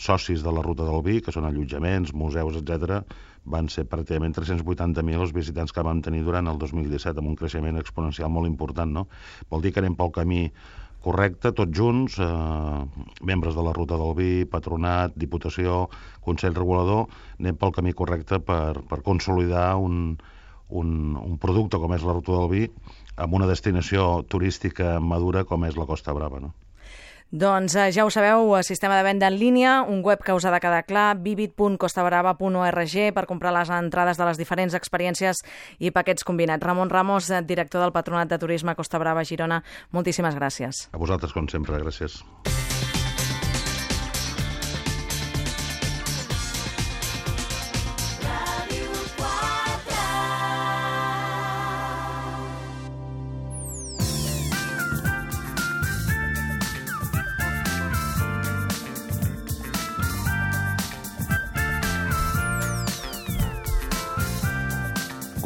[0.00, 3.02] socis de la Ruta del Vi, que són allotjaments, museus, etc,
[3.44, 7.80] van ser pràcticament 380.000 els visitants que vam tenir durant el 2017, amb un creixement
[7.80, 8.92] exponencial molt important.
[8.92, 9.06] No?
[9.50, 10.46] Vol dir que anem pel camí
[11.04, 15.84] correcte, tots junts, eh, membres de la Ruta del Vi, Patronat, Diputació,
[16.24, 17.06] Consell Regulador,
[17.38, 20.16] anem pel camí correcte per, per consolidar un,
[20.82, 20.90] un,
[21.20, 22.68] un producte com és la Ruta del Vi
[23.16, 26.40] amb una destinació turística madura com és la Costa Brava.
[26.40, 26.54] No?
[27.30, 30.44] Doncs eh, ja ho sabeu, eh, sistema de venda en línia, un web que us
[30.44, 35.42] ha de quedar clar, vivid.costabrava.org per comprar les entrades de les diferents experiències
[35.78, 36.62] i paquets combinats.
[36.62, 40.88] Ramon Ramos, eh, director del Patronat de Turisme Costa Brava Girona, moltíssimes gràcies.
[40.92, 42.22] A vosaltres, com sempre, gràcies.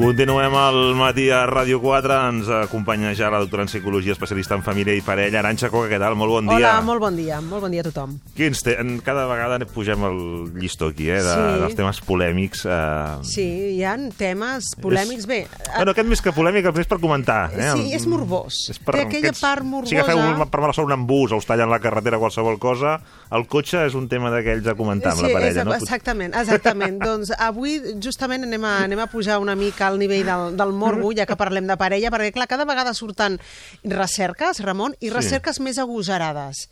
[0.09, 2.15] Continuem al matí a Ràdio 4.
[2.31, 5.43] Ens acompanya ja la doctora en Psicologia, especialista en família i parella.
[5.43, 6.15] Aranxa Coca, què tal?
[6.17, 6.57] Molt bon dia.
[6.57, 7.43] Hola, molt bon dia.
[7.45, 8.15] Molt bon dia a tothom.
[8.33, 8.73] Quins te...
[9.05, 10.17] Cada vegada pugem el
[10.57, 11.19] llistó aquí, eh?
[11.21, 11.59] De, Sí.
[11.61, 12.63] dels temes polèmics.
[12.65, 13.19] Eh...
[13.29, 13.45] Sí,
[13.75, 15.27] hi ha temes polèmics.
[15.29, 15.43] Bé,
[15.77, 17.51] Bueno, aquest més que polèmic, és per comentar.
[17.53, 17.69] Eh?
[17.77, 18.63] sí, és morbós.
[18.73, 19.91] És per Té aquella aquests- part morbosa.
[19.93, 22.97] Si agafeu un- per Barcelona un bus o us tallen la carretera qualsevol cosa,
[23.31, 25.77] el cotxe és un tema d'aquells a comentar amb sí, la parella, és, no?
[25.77, 26.97] exactament, exactament.
[27.11, 31.11] doncs avui justament anem a, anem a pujar una mica al nivell del, del morbo,
[31.19, 33.39] ja que parlem de parella, perquè clar, cada vegada surten
[33.85, 35.15] recerques, Ramon, i Sí.
[35.15, 36.69] recerques més agosarades.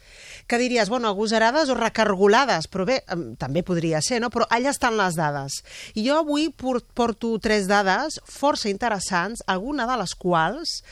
[0.46, 3.02] Que diries, bueno, agosarades o recargolades, però bé,
[3.38, 4.30] també podria ser, no?
[4.30, 5.62] Però allà estan les dades.
[5.94, 10.82] I jo avui por- porto tres dades força interessants, alguna de les quals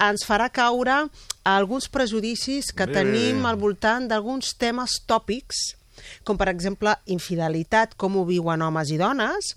[0.00, 1.08] ens farà caure
[1.44, 2.92] alguns prejudicis que Bé.
[2.94, 5.76] tenim al voltant d'alguns temes tòpics
[6.24, 9.54] com per exemple infidelitat, com ho viuen homes i dones,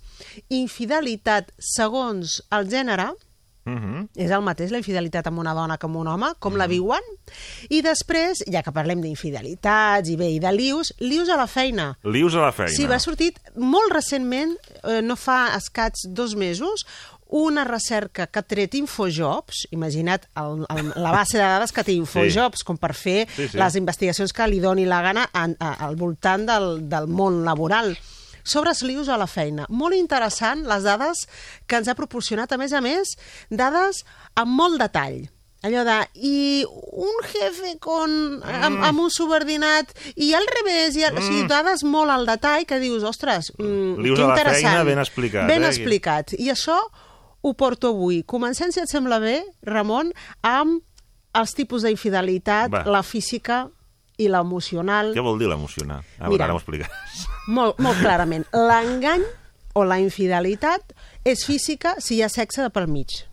[0.49, 3.11] infidelitat segons el gènere,
[3.65, 4.09] Mhm.
[4.19, 6.99] és el mateix la infidelitat amb una dona que amb un home, com la viuen,
[7.69, 11.97] i després, ja que parlem d'infidelitats i bé, i de lius, lius a la feina.
[12.03, 12.73] Lius a la feina.
[12.75, 16.85] Sí, va sortir molt recentment, eh, no fa escats dos mesos,
[17.34, 21.95] una recerca que ha tret Infojobs, imagina't el, el, la base de dades que té
[21.97, 22.65] Infojobs, sí.
[22.67, 23.57] com per fer Sí, sí.
[23.57, 27.95] les investigacions que li doni la gana en, a, al voltant del, del món laboral
[28.43, 29.65] sobre els lius a la feina.
[29.69, 31.25] Molt interessant les dades
[31.65, 33.15] que ens ha proporcionat, a més a més,
[33.49, 34.03] dades
[34.36, 35.23] amb molt detall.
[35.63, 38.11] Allò de, i un jefe con,
[38.43, 38.84] amb, Mm.
[38.84, 41.47] amb un subordinat, i al revés, i al, o sigui, Mm.
[41.47, 44.73] dades molt al detall que dius, ostres, mm, Lius que a la interessant.
[44.73, 45.67] feina, ben explicat, Ben eh?
[45.71, 46.34] explicat.
[46.38, 46.75] I això
[47.43, 48.23] ho porto avui.
[48.23, 50.13] Comencem, si et sembla bé, Ramon,
[50.47, 50.79] amb
[51.35, 53.65] els tipus d'infidelitat, la física
[54.21, 55.11] i l'emocional.
[55.17, 55.99] Què vol dir l'emocionar?
[56.19, 56.47] A veure, Mira.
[56.47, 57.23] ara m'ho explicaràs.
[57.51, 58.47] Molt, molt clarament.
[58.69, 59.25] L'engany
[59.75, 60.93] o la infidelitat
[61.27, 63.23] és física si hi ha sexe de pel mig.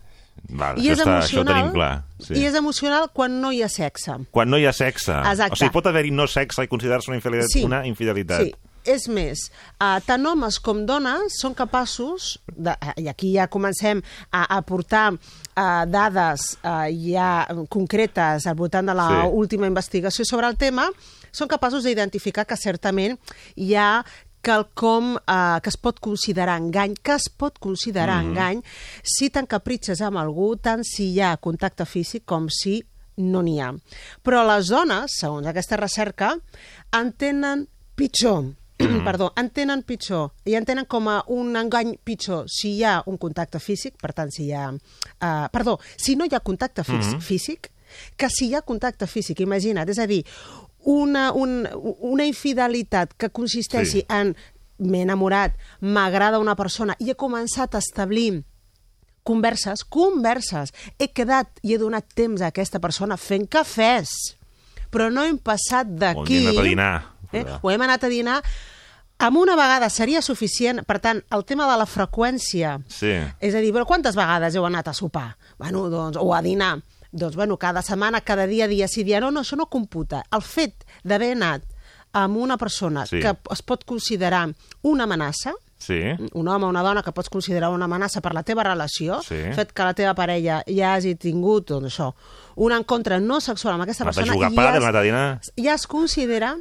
[0.49, 1.91] Val, I això, és està, això ho emocional, tenim clar.
[2.25, 2.33] Sí.
[2.41, 4.17] I és emocional quan no hi ha sexe.
[4.33, 5.13] Quan no hi ha sexe.
[5.13, 5.55] Exacte.
[5.55, 7.53] O sigui, pot haver-hi no sexe i considerar-se una infidelitat.
[7.53, 7.63] Sí.
[7.67, 8.49] Una infidelitat.
[8.49, 9.39] Sí, és més,
[9.81, 14.01] uh, tant homes com dones són capaços, de, uh, i aquí ja comencem
[14.31, 19.29] a aportar uh, dades uh, ja concretes al voltant de la Sí.
[19.33, 20.89] última investigació sobre el tema,
[21.31, 23.17] són capaços d'identificar que certament
[23.55, 24.03] hi ha
[24.41, 28.29] quelcom eh, que es pot considerar engany, que es pot considerar Mhm.
[28.31, 28.63] engany
[29.03, 32.83] si t'encapritxes amb algú, tant si hi ha contacte físic com si
[33.17, 33.71] no n'hi ha.
[34.23, 36.35] Però les dones, segons aquesta recerca,
[36.91, 38.55] entenen pitjor
[39.09, 43.59] perdó, entenen pitjor i entenen com a un engany pitjor si hi ha un contacte
[43.59, 44.69] físic, per tant, si hi ha...
[44.71, 47.21] Uh, perdó, si no hi ha contacte fí Mhm.
[47.21, 47.71] físic,
[48.17, 50.23] que si hi ha contacte físic, imagina't, és a dir,
[50.83, 51.67] una, un,
[51.99, 54.05] una infidelitat que consisteixi Sí.
[54.09, 54.35] en
[54.79, 58.43] m'he enamorat, m'agrada una persona i he començat a establir
[59.23, 60.73] converses, converses.
[60.97, 64.09] He quedat i he donat temps a aquesta persona fent cafès,
[64.89, 66.39] però no hem passat d'aquí...
[66.79, 67.03] a.
[67.33, 67.45] Eh?
[67.61, 68.41] O hem anat a dinar
[69.19, 70.83] amb una vegada seria suficient.
[70.85, 73.11] Per tant, el tema de la freqüència, Sí.
[73.39, 75.37] és a dir, però quantes vegades heu anat a sopar?
[75.59, 76.81] Bueno, doncs, o a dinar?
[77.11, 80.23] Doncs, bueno, cada setmana, cada dia, dia sí, dia no, no, això no computa.
[80.31, 81.61] El fet d'haver anat
[82.13, 83.19] amb una persona Sí.
[83.19, 84.49] que es pot considerar
[84.81, 85.99] una amenaça, Sí.
[86.33, 89.35] un home o una dona que pots considerar una amenaça per la teva relació, Sí.
[89.35, 92.13] el fet que la teva parella ja hagi tingut, doncs això,
[92.55, 94.55] un encontre no sexual amb aquesta persona, jugar ja
[95.41, 96.57] es- ja es considera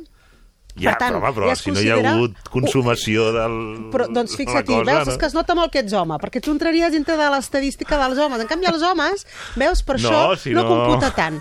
[0.81, 3.57] Ja, per tant, però, home, però ja si no hi ha considera- hagut consumació del...
[3.93, 5.12] Però, doncs fixa't, cosa, veus, no?
[5.12, 8.18] és que es nota molt que ets home, perquè tu entraries dintre de l'estadística dels
[8.18, 8.41] homes.
[8.41, 9.26] En canvi, els homes,
[9.61, 11.41] veus, per No, això si no, no- computa tant.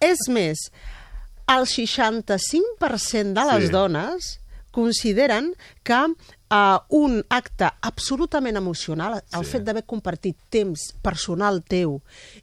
[0.00, 0.70] És més,
[1.52, 3.72] el 65% de les Sí.
[3.72, 4.38] dones
[4.72, 5.52] consideren
[5.84, 6.00] que
[6.52, 9.50] uh, un acte absolutament emocional, el Sí.
[9.56, 11.96] fet d'haver compartit temps personal teu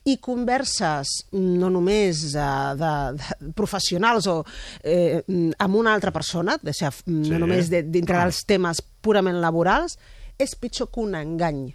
[0.05, 4.39] i converses no només uh, de, de professionals o
[4.83, 5.21] eh,
[5.59, 7.39] amb una altra persona, deixa, no Sí.
[7.39, 9.97] només de, dintre dels temes purament laborals,
[10.39, 11.67] és pitjor que un engany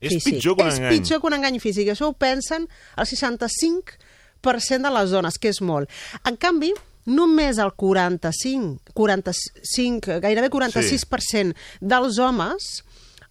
[0.00, 0.34] És físic.
[0.34, 0.96] pitjor que un és engany.
[0.98, 1.88] pitjor que un engany físic.
[1.88, 2.66] Això ho pensen
[2.96, 5.88] el 65% de les dones, que és molt.
[6.24, 6.72] En canvi,
[7.06, 12.70] només el 45, 45 gairebé 46% dels homes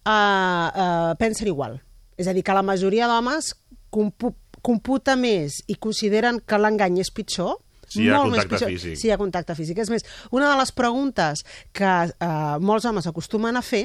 [0.04, 1.80] eh, eh, pensen igual.
[2.16, 3.54] És a dir, que la majoria d'homes
[3.90, 8.96] compu computa més i consideren que l'engany és pitjor Si hi ha molt contacte físic.
[8.96, 9.78] Si hi ha contacte físic.
[9.82, 11.44] És més, una de les preguntes
[11.76, 13.84] que eh, molts homes acostumen a fer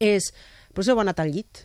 [0.00, 0.30] és,
[0.74, 1.64] però si heu anat al llit?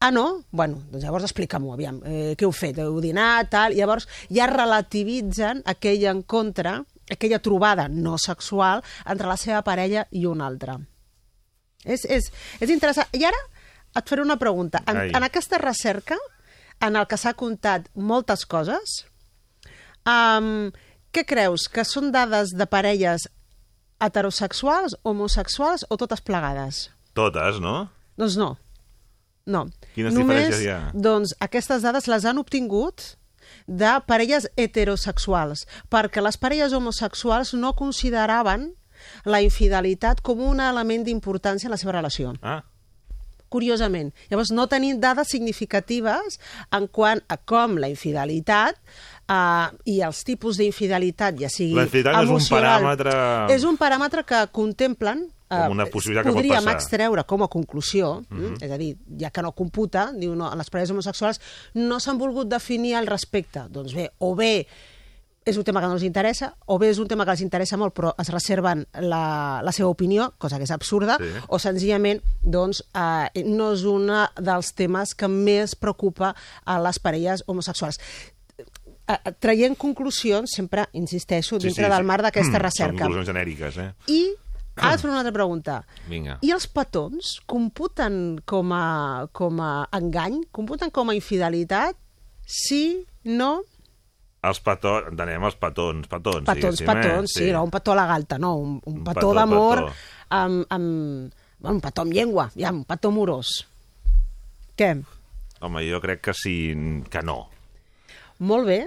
[0.00, 0.46] Ah, no?
[0.50, 2.78] Bueno, doncs llavors explica-m'ho, aviam, eh, què heu fet?
[2.80, 3.74] Heu dinat, tal?
[3.76, 6.78] Llavors ja relativitzen aquell encontre,
[7.12, 10.78] aquella trobada no sexual entre la seva parella i un altre.
[11.84, 12.30] És, és,
[12.64, 13.12] és interessant.
[13.12, 13.42] I ara
[14.00, 14.80] et faré una pregunta.
[14.88, 15.12] En, Ai.
[15.12, 16.16] en aquesta recerca,
[16.80, 19.02] en el que s'ha comptat moltes coses,
[20.08, 20.70] um,
[21.12, 21.68] què creus?
[21.68, 23.28] Que són dades de parelles
[24.00, 26.86] heterosexuals, homosexuals o totes plegades?
[27.12, 27.90] Totes, no?
[28.16, 28.54] Doncs no.
[29.46, 29.66] No.
[29.94, 30.80] Quines Només, diferències hi ha?
[30.94, 33.14] Doncs aquestes dades les han obtingut
[33.66, 38.70] de parelles heterosexuals, perquè les parelles homosexuals no consideraven
[39.24, 42.34] la infidelitat com un element d'importància en la seva relació.
[42.42, 42.60] Ah.
[43.50, 44.12] Curiosament.
[44.30, 46.38] Llavors, no tenim dades significatives
[46.76, 52.22] en quant a com la infidelitat uh, i els tipus d'infidelitat, ja sigui La infidelitat
[52.22, 53.16] és un emocional, paràmetre...
[53.56, 56.76] És un paràmetre que contemplen Com una possibilitat que pot podríem passar.
[56.78, 58.38] extreure com a conclusió, mm.
[58.38, 58.62] -hmm.
[58.62, 61.40] és a dir, ja que no computa, diu no, les parelles homosexuals
[61.74, 63.64] no s'han volgut definir al respecte.
[63.68, 64.66] Doncs bé, o bé
[65.44, 67.76] és un tema que no els interessa, o bé és un tema que els interessa
[67.76, 71.24] molt però es reserven la, la seva opinió, cosa que és absurda, Sí.
[71.48, 74.06] o senzillament doncs, eh, no és un
[74.40, 76.34] dels temes que més preocupa
[76.64, 77.98] a les parelles homosexuals
[79.10, 82.92] Eh, eh, traient conclusions, sempre insisteixo, dintre del marc d'aquesta Mm, recerca.
[82.92, 83.92] Són conclusions genèriques, eh?
[84.06, 84.34] I
[84.80, 85.80] ara et faré una altra pregunta.
[86.10, 86.38] Vinga.
[86.46, 88.84] I els petons computen com a,
[89.36, 90.40] com a engany?
[90.56, 91.98] Computen com a infidelitat?
[92.46, 93.06] Sí?
[93.24, 93.60] No?
[94.48, 97.42] Els petons, entenem els petons, petons, Petons, diguéssim, petons, eh?
[97.42, 99.82] sí, no un petó a la galta, no, un, un petó, petó, d'amor
[100.32, 101.34] amb, amb...
[101.60, 103.50] Bueno, un petó amb llengua, ja, un petó amorós.
[104.80, 104.94] Què?
[105.60, 106.54] Home, jo crec que sí,
[107.12, 107.50] que no.
[108.40, 108.78] Molt bé.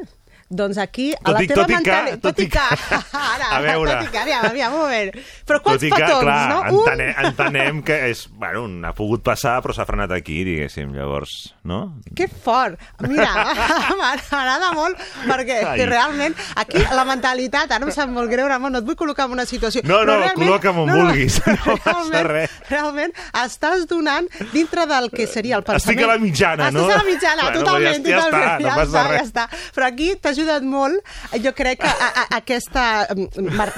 [0.50, 2.22] Doncs aquí, a Tot la i- teva que- mentalitat...
[2.22, 2.60] tot i que-
[3.34, 3.92] Ara, A veure.
[3.96, 5.12] Tot i que, aviam, aviam, un moment.
[5.48, 6.60] Però quants Tot que, petons, clar, no?
[6.84, 11.80] entenem, entenem que és, bueno, ha pogut passar, però s'ha frenat aquí, diguéssim, llavors, no?
[12.16, 12.78] Que fort!
[13.08, 13.32] Mira,
[14.00, 15.86] m'agrada molt perquè Ai.
[15.90, 19.36] realment aquí la mentalitat, ara em sap molt greu, Ramon, no et vull col·locar en
[19.40, 19.82] una situació...
[19.86, 22.58] No, no, realment- col·loca'm on vulguis, no passa realment, res.
[22.70, 25.98] Realment, estàs donant dintre del que seria el pensament...
[25.98, 26.86] Estic a la mitjana, no?
[26.86, 28.44] Estàs a la mitjana, Bueno, totalment, ja- ja totalment.
[28.44, 29.20] està, no ja passa està, res.
[29.20, 29.48] ja està.
[29.76, 31.00] Però aquí t'ha ajudat molt,
[31.44, 33.08] jo crec que a, a, aquesta...
[33.16, 33.70] mm, Mar,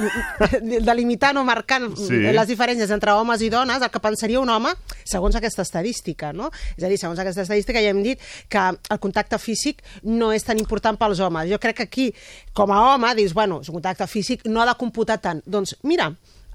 [0.81, 2.07] delimitant o marcant Sí.
[2.07, 2.21] sí.
[2.35, 4.71] les diferències entre homes i dones, el que pensaria un home,
[5.07, 6.49] segons aquesta estadística, no?
[6.77, 10.43] És a dir, segons aquesta estadística ja hem dit que el contacte físic no és
[10.43, 11.49] tan important pels homes.
[11.51, 12.07] Jo crec que aquí,
[12.53, 15.41] com a home, dius, bueno, és un contacte físic, no ha de computar tant.
[15.45, 16.11] Doncs mira,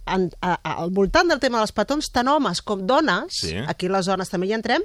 [0.06, 3.56] en, a, a, al voltant del tema dels petons, tant homes com dones, Sí.
[3.68, 4.82] aquí les dones també hi entrem,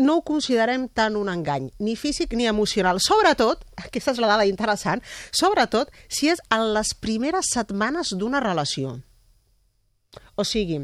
[0.00, 2.98] no ho considerem tant un engany, ni físic ni emocional.
[3.04, 8.96] Sobretot, aquesta és la dada interessant, sobretot si és en les primeres setmanes d'una relació.
[10.34, 10.80] O sigui,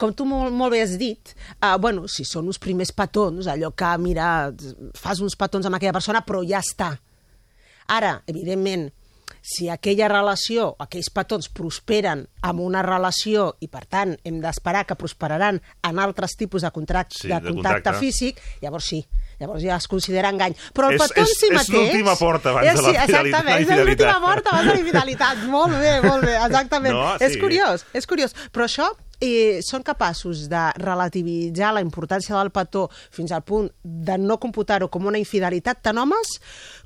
[0.00, 3.70] com tu molt, molt bé has dit, uh, bueno, si són uns primers petons, allò
[3.76, 4.50] que, mira,
[4.96, 6.94] fas uns petons amb aquella persona, però ja està.
[7.90, 8.88] Ara, evidentment,
[9.42, 14.96] si aquella relació, aquells petons prosperen amb una relació i, per tant, hem d'esperar que
[14.96, 17.98] prosperaran en altres tipus de, contract, Sí, de, de contacte, contacte.
[18.00, 19.04] físic, llavors sí,
[19.40, 20.54] llavors ja es considera engany.
[20.74, 21.70] Però el És- petó en és- si és mateix...
[21.76, 24.80] l'última porta abans és, de la sí, fidelitat- Exactament, és l'última porta abans de la
[24.80, 25.44] infidelitat.
[25.56, 26.94] molt bé, molt bé, exactament.
[26.94, 27.40] No, És sí.
[27.40, 28.34] curiós, és curiós.
[28.52, 34.16] Però això eh, són capaços de relativitzar la importància del petó fins al punt de
[34.18, 36.38] no computar-ho com una infidelitat tant homes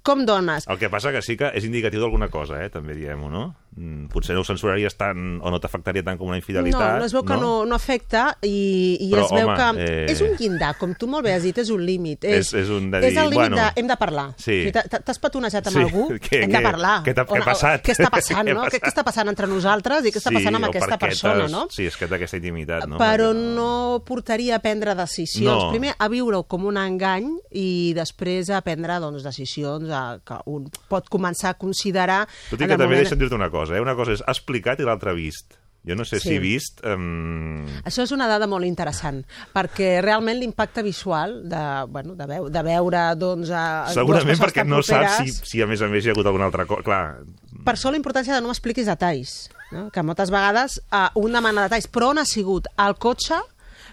[0.04, 0.66] com dones.
[0.68, 2.68] El que passa que sí que és indicatiu d'alguna cosa, eh?
[2.70, 3.44] també diem-ho, no?
[3.74, 6.92] Mm, Potser no ho censuraries tant o no t'afectaria tant com una infidelitat.
[6.92, 9.86] No, no es veu que no, no afecta i, i Però, es veu home, que
[9.88, 12.22] eh, és un llindar, com tu molt bé has dit, és un límit.
[12.28, 14.26] És- és un de és dir, el límit bueno, de hem de parlar.
[14.38, 14.60] sí.
[14.70, 16.04] T'has petonejat amb Sí, algú?
[16.28, 16.94] què- hem de què- parlar.
[17.02, 17.82] què què ha passat?
[17.88, 18.68] Què està passant, no?
[18.70, 21.64] Què, està passant entre nosaltres i què està passant amb aquesta persona, no?
[21.74, 23.00] Sí, és que té aquesta intimitat, no?
[23.02, 25.50] Però no portaria a prendre decisions.
[25.64, 25.70] No.
[25.74, 30.68] Primer, a viure-ho com un engany i després a prendre doncs, decisions a, que un
[30.90, 32.24] pot començar a considerar...
[32.50, 33.80] Tot i que també moment- deixa'm dir-te una cosa, eh?
[33.84, 35.56] Una cosa és explicat i l'altra vist.
[35.84, 36.30] Jo no sé Sí.
[36.30, 36.78] si vist...
[36.88, 37.66] Um...
[37.84, 39.18] Això és una dada molt interessant,
[39.52, 41.60] perquè realment l'impacte visual de,
[41.92, 45.42] bueno, de, veu, de veure doncs, a, Segurament perquè no saps si, properes.
[45.50, 46.82] si a més a més hi ha hagut alguna altra cosa.
[46.86, 47.02] Clar,
[47.64, 49.34] Per això la importància de no m'expliquis detalls,
[49.76, 49.90] no?
[49.92, 52.64] que moltes vegades uh, un demana detalls, però on ha sigut?
[52.80, 53.42] Al cotxe?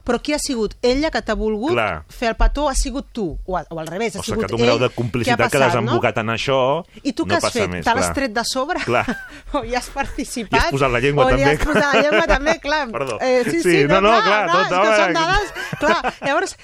[0.03, 0.73] Però qui ha sigut?
[0.81, 2.05] Ella que t'ha volgut Clar.
[2.09, 4.45] fer el petó ha sigut tu, o, a- o al revés, ha o sigui sigut
[4.47, 6.57] que té un grau ell de complicitat que, ha que, passat, has embocat en això,
[7.03, 7.75] I tu no què has fet?
[7.85, 8.79] Te l'has tret de sobre?
[8.83, 9.05] Clar.
[9.53, 10.57] o hi has participat?
[10.57, 12.81] I has posat la llengua o també, hi has posat la llengua també, clar.
[12.97, 13.19] Perdó.
[13.21, 14.97] Eh, sí, sí, Sí, no, no, clar, clar, tot, és que home.
[14.97, 15.53] són dades...
[15.81, 16.57] Clar, llavors,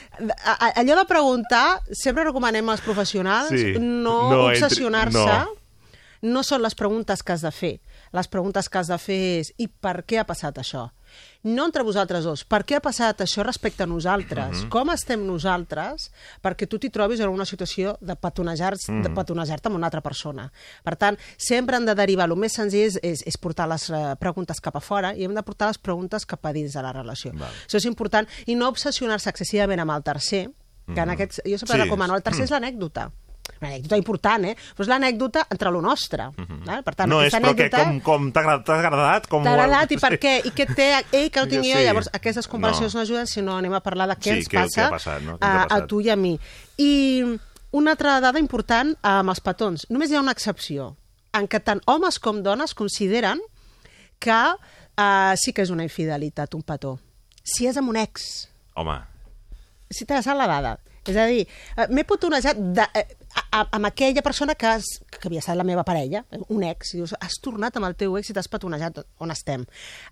[0.82, 3.76] allò de preguntar, sempre recomanem als professionals Sí.
[3.80, 5.48] no, No obsessionar-se no.
[6.34, 7.76] no són les preguntes que has de fer.
[8.18, 10.88] Les preguntes que has de fer és i per què ha passat això?
[11.48, 12.44] No entre vosaltres dos.
[12.46, 14.64] Per què ha passat això respecte a nosaltres?
[14.64, 14.70] Mhm.
[14.74, 16.12] Com estem nosaltres
[16.44, 19.04] perquè tu t'hi trobis en una situació de petonejar-te Mhm.
[19.04, 20.52] de petonejar amb una altra persona?
[20.84, 24.16] Per tant, sempre hem de derivar, el més senzill és, és, és portar les eh,
[24.20, 26.92] preguntes cap a fora i hem de portar les preguntes cap a dins de la
[26.94, 27.32] relació.
[27.34, 27.52] Val.
[27.68, 30.50] Això és important i no obsessionar-se excessivament amb el tercer,
[30.86, 31.14] que en Mhm.
[31.16, 31.84] aquests, jo sempre Sí.
[31.84, 33.12] recomano, el tercer és l'anècdota.
[33.62, 34.54] Una anècdota important, eh?
[34.76, 36.28] Però és l'anècdota entre lo nostre.
[36.66, 36.84] val?
[36.86, 37.84] Per tant, no és, però què, anècdota...
[37.86, 38.70] com, com t'ha agradat?
[38.76, 39.28] Agradat?
[39.32, 40.34] Com T'ha ho- agradat i per què?
[40.46, 41.74] I què té ell que Sí, tinc jo?
[41.80, 41.84] sí.
[41.88, 43.00] Llavors, aquestes comparacions No.
[43.00, 43.04] no.
[43.08, 45.40] ajuden, sinó anem a parlar de què Sí, ens què- què passa ha passat, no?
[45.40, 46.36] Què a, a tu i a mi.
[46.78, 46.92] I
[47.72, 49.88] una altra dada important amb els petons.
[49.90, 50.92] Només hi ha una excepció,
[51.34, 53.42] en què tant homes com dones consideren
[54.20, 56.98] que uh, sí que és una infidelitat, un petó.
[57.44, 58.48] Si és amb un ex.
[58.76, 59.00] Home,
[59.90, 60.78] Si t'ha la dada.
[61.08, 61.46] És a dir,
[61.78, 63.06] eh, m'he petonejat de, eh,
[63.38, 66.94] a, amb aquella persona que, has, que havia estat la meva parella, eh, un ex,
[66.94, 69.66] i dius, has tornat amb el teu ex i t'has petonejat on estem.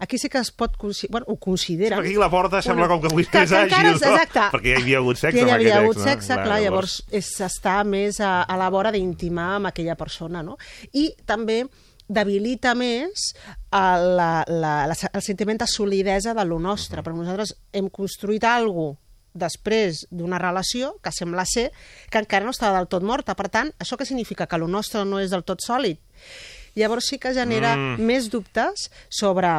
[0.03, 0.78] Aquí sí que es pot...
[1.09, 1.99] Bueno, ho consideren.
[1.99, 4.11] perquè aquí la porta sembla com que avui que, que encara és, no?
[4.13, 4.45] exacte.
[4.57, 6.11] Perquè hi havia hagut sexe que hi havia hagut ex, no?
[6.11, 10.43] sexe, clar, Clar, llavors, és estar més a, a la vora d'intimar amb aquella persona,
[10.45, 10.59] no?
[10.93, 11.63] I també
[12.05, 13.32] debilita més
[13.73, 18.45] el, la, la, la, el sentiment de solidesa de lo nostre, perquè nosaltres hem construït
[18.45, 18.99] alguna
[19.36, 21.69] després d'una relació que sembla ser
[22.09, 23.36] que encara no estava del tot morta.
[23.36, 24.47] Per tant, això què significa?
[24.47, 25.99] Que lo nostre no és del tot sòlid.
[26.75, 28.01] Llavors sí que genera Mm.
[28.03, 29.51] més dubtes sobre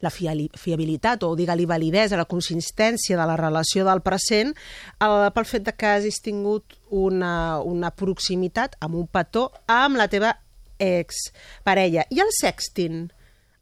[0.00, 5.62] la fiabilitat o, digue-li, validesa, la consistència de la relació del present eh, pel fet
[5.66, 10.32] de que hagis tingut una, una proximitat amb un petó amb la teva
[10.80, 12.06] exparella.
[12.10, 13.10] I el sexting?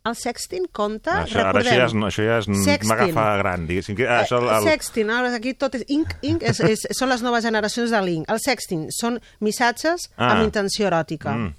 [0.07, 2.89] El sexting compta, això, ara això ja és, això ja és Sexting.
[2.89, 3.97] m'agafa gran, diguéssim.
[3.99, 5.85] Que, ah, això, El, el, sexting, ara aquí tot és...
[5.89, 8.29] Inc, inc és, és, són les noves generacions de l'Inc.
[8.31, 10.33] El sexting són missatges Ah.
[10.37, 11.35] amb intenció eròtica.
[11.35, 11.55] Mm.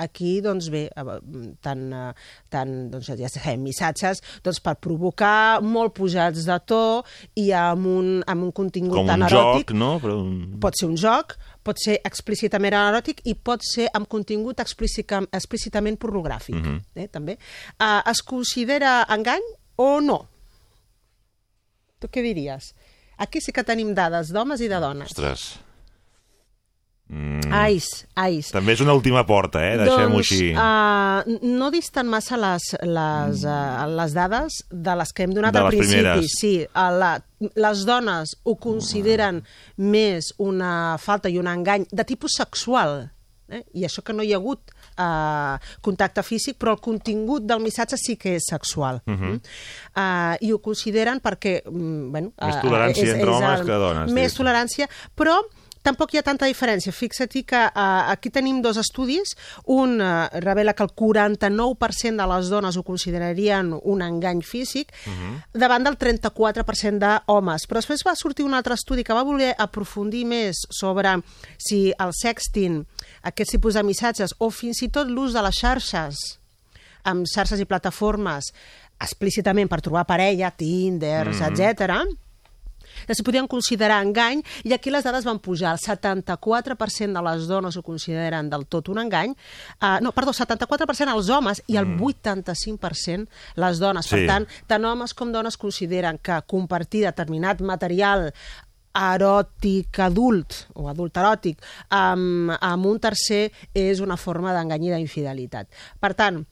[0.00, 1.02] Aquí, doncs bé, eh,
[1.60, 2.12] tant, eh,
[2.48, 7.02] tant doncs, ja sabem, missatges doncs, per provocar, molt pujats de to
[7.36, 9.68] i amb un, amb un contingut com tan un eròtic.
[9.68, 9.90] joc, no?
[10.00, 10.16] Però.
[10.60, 11.36] Pot ser un joc,
[11.70, 16.76] pot ser explícitament eròtic i pot ser amb contingut explícita, explícitament pornogràfic, Mhm.
[16.96, 17.38] eh, també.
[17.78, 19.42] Uh, es considera engany
[19.76, 20.26] o no?
[22.00, 22.74] Tu què diries?
[23.20, 25.10] Aquí sí que tenim dades d'homes i de dones.
[25.12, 25.58] Ostres.
[27.10, 27.50] Mm.
[27.50, 28.52] Ais, ais.
[28.54, 29.72] També és una última porta, eh?
[29.80, 30.52] Deixem-ho doncs, així.
[30.54, 35.58] Uh, no disten massa les, les, uh, les dades de les que hem donat De
[35.58, 35.96] al principi.
[35.96, 36.36] primeres.
[36.38, 37.12] Sí, uh, la,
[37.58, 39.42] les dones ho consideren
[39.76, 43.08] més una falta i un engany de tipus sexual.
[43.50, 43.64] Eh?
[43.74, 44.70] I això que no hi ha hagut
[45.02, 49.00] uh, contacte físic, però el contingut del missatge sí que és sexual.
[49.10, 49.40] Mhm.
[49.96, 51.64] uh, I ho consideren perquè...
[51.66, 54.38] mm, bueno, Més eh, tolerància és- entre és homes el- que dones, Més diguéssim.
[54.44, 54.88] tolerància,
[55.18, 55.40] però
[55.82, 56.92] tampoc hi ha tanta diferència.
[56.92, 59.34] Fixa't que uh, aquí tenim dos estudis.
[59.66, 64.92] Un uh, revela que el 49% de les dones ho considerarien un engany físic,
[65.52, 67.66] davant del 34% d'homes.
[67.66, 71.16] Però després va sortir un altre estudi que va voler aprofundir més sobre
[71.58, 72.82] si el sexting,
[73.22, 76.16] aquest tipus de missatges, o fins i tot l'ús de les xarxes,
[77.04, 78.52] amb xarxes i plataformes,
[79.00, 81.52] explícitament per trobar parella, Tinder, mm Mhm.
[81.52, 82.29] etc
[83.06, 85.74] que s'hi podien considerar engany, i aquí les dades van pujar.
[85.76, 89.34] El 74% de les dones ho consideren del tot un engany,
[89.80, 93.28] uh, no, perdó, 74% els homes i el 85%
[93.60, 94.06] les dones.
[94.06, 94.16] Sí.
[94.16, 98.30] Per tant, tant homes com dones consideren que compartir determinat material
[98.96, 101.60] eròtic adult o adult eròtic
[101.94, 105.70] amb, amb un tercer és una forma d'engany i d'infidelitat.
[106.00, 106.42] Per tant,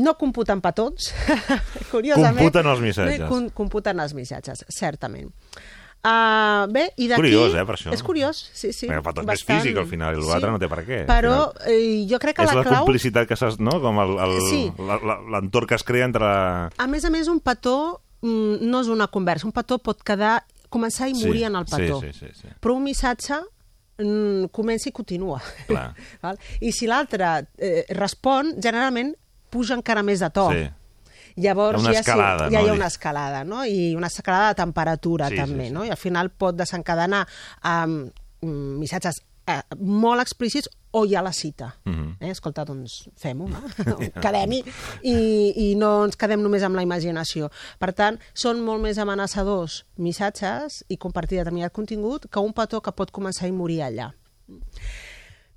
[0.00, 1.10] no computen petons,
[1.92, 2.38] curiosament.
[2.40, 3.20] Computen els missatges.
[3.22, 5.30] No, com- computen els missatges, certament.
[6.00, 7.20] Uh, bé, i d'aquí...
[7.20, 7.90] Curiós, eh, per això.
[7.92, 8.86] És curiós, sí, sí.
[8.88, 9.58] Perquè el petó és més bastant.
[9.60, 11.00] físic, al final, i l'altre no té per què.
[11.10, 12.86] Però final eh, jo crec que és la la clau...
[12.86, 13.50] complicitat que s'ha...
[13.60, 13.74] No?
[13.82, 14.14] Com el-
[14.48, 14.62] Sí.
[14.80, 16.24] la- la- l'entorn que es crea entre...
[16.24, 17.76] A més a més, un petó
[18.22, 19.44] mm, no és una conversa.
[19.50, 20.38] Un petó pot quedar
[20.72, 22.00] començar i Sí, morir en el petó.
[22.00, 22.54] sí, sí, sí, sí.
[22.64, 23.36] Però un missatge
[24.00, 25.42] mm, comença i continua.
[25.68, 25.90] Clar.
[26.24, 26.40] Val?
[26.64, 29.12] I si l'altre eh, respon, generalment
[29.50, 30.48] puja encara més de to.
[30.54, 30.68] Sí.
[31.40, 32.66] Llavors Hi ha una ja, escalada, sí, ja no?
[32.66, 33.64] hi ha una escalada, no?
[33.64, 35.74] I una escalada de temperatura, Sí, també, sí, sí.
[35.74, 35.84] no?
[35.86, 37.26] I al final pot desencadenar
[37.62, 38.10] amb
[38.42, 41.68] um, missatges eh, molt explícits o ja la cita.
[41.86, 42.16] Mhm.
[42.18, 42.30] eh?
[42.34, 43.62] Escolta, doncs fem-ho, no?
[44.20, 44.58] Quedem-hi
[45.06, 45.14] i,
[45.70, 47.48] i no ens quedem només amb la imaginació.
[47.78, 52.92] Per tant, són molt més amenaçadors missatges i compartir determinat contingut que un petó que
[52.92, 54.10] pot començar i morir allà.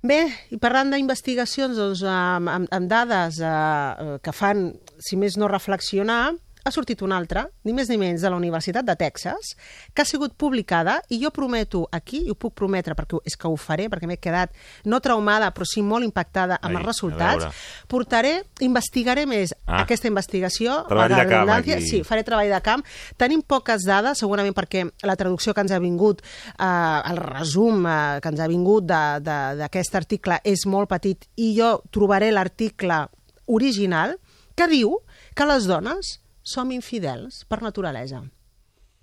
[0.04, 0.18] Bé,
[0.52, 4.66] i parlant d'investigacions doncs, amb, amb, amb dades eh, eh, que fan,
[5.00, 6.34] si més no, reflexionar,
[6.64, 9.54] ha sortit una altra, ni més ni menys, de la Universitat de Texas,
[9.92, 13.48] que ha sigut publicada, i jo prometo aquí, i ho puc prometre perquè és que
[13.48, 14.54] ho faré, perquè m'he quedat
[14.88, 17.46] no traumada, però sí molt impactada amb Ai, els resultats,
[17.88, 19.82] portaré, investigaré més Ah.
[19.82, 20.86] aquesta investigació.
[20.88, 21.80] Treball de camp, aquí.
[21.84, 22.84] Sí, faré treball de camp.
[23.16, 26.22] Tenim poques dades, segurament perquè la traducció que ens ha vingut,
[26.58, 31.82] eh, el resum eh, que ens ha vingut d'aquest article és molt petit i jo
[31.90, 33.06] trobaré l'article
[33.46, 34.16] original
[34.54, 34.98] que diu
[35.34, 38.20] que les dones som infidels per naturalesa.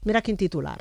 [0.05, 0.77] Mira quin titular.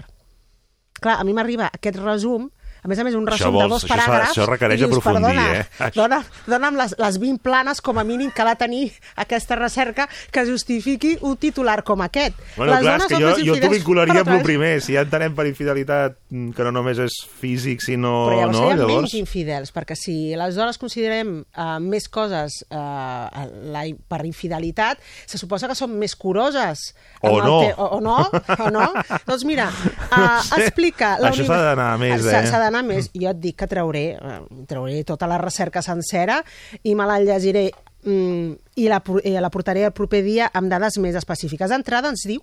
[1.00, 2.50] Clar, a mi m'arriba aquest resum
[2.82, 4.30] a més a més, un Això resum de vols- dos això s'ha- paràgrafs...
[4.32, 5.90] això requereix i dius, aprofundir, perdona, eh?
[5.98, 8.82] Dona, dona'm les, les 20 planes, com a mínim, que ha de tenir
[9.16, 12.38] aquesta recerca que justifiqui un titular com aquest.
[12.56, 14.72] Bueno, les clar, dones és que jo, jo t'ho vincularia amb el primer.
[14.80, 18.14] Si ja entenem per infidelitat que no només és físic, sinó...
[18.30, 18.96] Però llavors no, serien llavors...
[19.04, 25.36] menys infidels, perquè si les dones considerem uh, més coses uh, la, per infidelitat, se
[25.40, 26.88] suposa que són més curoses.
[27.20, 27.58] O no.
[27.66, 28.16] Te, o, o no,
[28.56, 28.86] o no.
[29.28, 30.62] doncs mira, uh, sé.
[30.64, 31.16] explica...
[31.20, 32.44] la Això s'ha d'anar més, eh?
[32.48, 33.10] S'ha d'anar més.
[33.14, 36.38] Jo et dic que trauré, uh, trauré tota la recerca sencera
[36.82, 37.72] i me la llegiré
[38.04, 41.68] mm, i la, i la portaré el proper dia amb dades més específiques.
[41.70, 42.40] D'entrada ens diu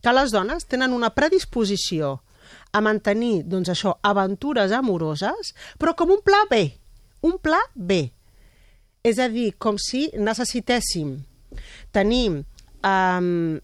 [0.00, 2.20] que les dones tenen una predisposició
[2.72, 6.64] a mantenir, doncs això, aventures amoroses, però com un pla B.
[7.22, 8.10] Un pla B.
[9.04, 11.18] És a dir, com si necessitéssim
[11.92, 12.42] tenir
[12.84, 13.60] um,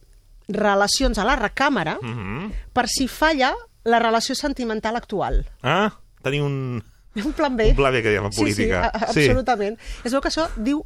[0.49, 2.51] relacions a la recàmera Mhm.
[2.73, 3.53] per si falla
[3.85, 5.47] la relació sentimental actual.
[5.63, 6.83] Ah, tenir un...
[7.15, 7.71] Un plan B.
[7.71, 8.93] Un pla B, que diem en política.
[8.95, 9.21] Sí, sí, a- Sí.
[9.25, 9.79] absolutament.
[10.05, 10.85] Es veu que això diu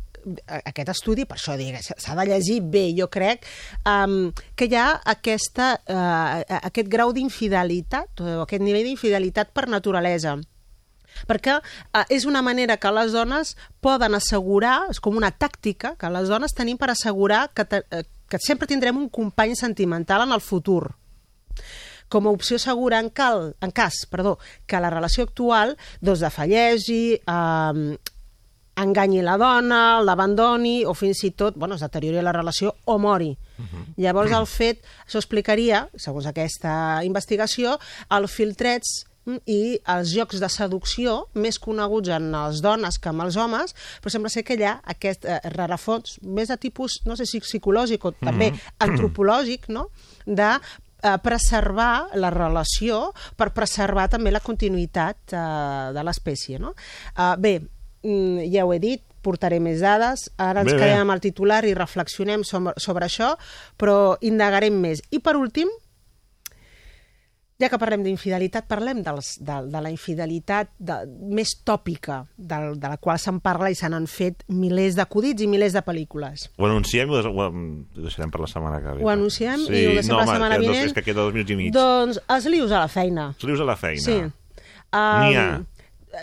[0.48, 1.52] a- aquest estudi, per això
[1.98, 3.44] s'ha de llegir bé, jo crec,
[3.84, 10.38] um, que hi ha aquesta, uh, aquest grau d'infidelitat, o aquest nivell d'infidelitat per naturalesa
[11.28, 13.52] perquè uh, és una manera que les dones
[13.84, 18.02] poden assegurar, és com una tàctica que les dones tenim per assegurar que, te, eh,
[18.28, 20.96] que sempre tindrem un company sentimental en el futur
[22.14, 24.36] com a opció segura en, cal, en cas perdó,
[24.70, 27.96] que la relació actual doncs, defallegi, eh,
[28.74, 33.32] enganyi la dona, l'abandoni o fins i tot bueno, es deteriori la relació o mori.
[34.02, 37.76] Llavors el fet, això explicaria, segons aquesta investigació,
[38.10, 39.60] el filtrets mm, i
[39.94, 44.32] els jocs de seducció més coneguts en les dones que en els homes, però sembla
[44.34, 48.12] ser que hi ha aquest eh, rarafons més de tipus, no sé si psicològic o
[48.18, 48.58] també Mhm.
[48.88, 49.86] antropològic, no?,
[50.26, 50.50] de
[51.04, 56.58] eh, preservar la relació per preservar també la continuïtat eh, de l'espècie.
[56.62, 56.74] No?
[57.14, 57.58] Eh, bé,
[58.02, 60.82] mm, ja ho he dit, portaré més dades, ara ens Bé, bé.
[60.84, 63.34] quedem amb el titular i reflexionem sobre, sobre això,
[63.80, 65.00] però indagarem més.
[65.10, 65.70] I per últim,
[67.64, 71.00] ja que parlem d'infidelitat, parlem dels, de, de la infidelitat de,
[71.34, 75.48] més tòpica, de, de la qual se'n parla i se n'han fet milers d'acudits i
[75.50, 76.48] milers de pel·lícules.
[76.60, 79.04] Ho anunciem i ho, ho, ho deixarem per la setmana que ve.
[79.04, 80.90] Ho anunciem sí, i ho deixem no, la home, setmana vinent.
[80.90, 81.70] És que queda dos minuts i mig.
[81.74, 83.30] Doncs els lius a la feina.
[83.34, 84.04] Els lius a la feina.
[84.04, 84.18] Sí.
[84.94, 85.48] N'hi ha.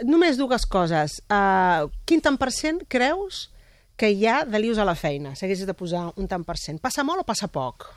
[0.07, 1.17] Només dues coses.
[1.27, 3.49] Uh, quin tant per cent creus
[3.99, 5.33] que hi ha de lius a la feina?
[5.35, 6.79] Si haguessis de posar un tant per cent.
[6.79, 7.89] Passa molt o passa poc?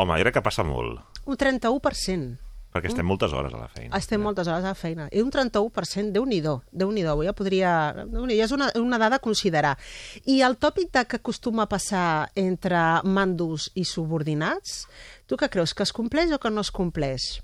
[0.00, 0.96] Home, crec que passa molt,
[1.26, 2.38] Un 31%.
[2.70, 3.96] perquè estem moltes hores a la feina.
[3.98, 5.08] Estem moltes hores a la feina.
[5.10, 7.72] I un 31%, Déu-n'hi-do, déu nhi déu ja podria...
[8.06, 9.76] déu ja és una, una dada a considerar.
[10.24, 14.84] I el tòpic de que acostuma a passar entre mandos i subordinats,
[15.26, 17.40] tu què creus, que es compleix o que no es compleix?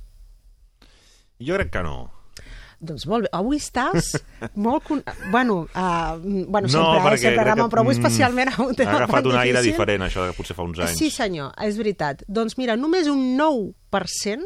[1.42, 2.15] Jo crec que no.
[2.76, 4.12] Doncs molt bé, avui estàs
[4.66, 4.84] molt...
[4.84, 5.00] Con...
[5.32, 8.76] Bueno, uh, bueno no, sempre, eh, perquè sempre, crec Ramon, però avui mm, especialment un
[8.76, 9.72] tema Ha agafat un aire difícil.
[9.72, 11.00] diferent, això, de potser fa uns anys.
[11.00, 12.22] Sí, senyor, és veritat.
[12.28, 14.44] Doncs mira, només un 9%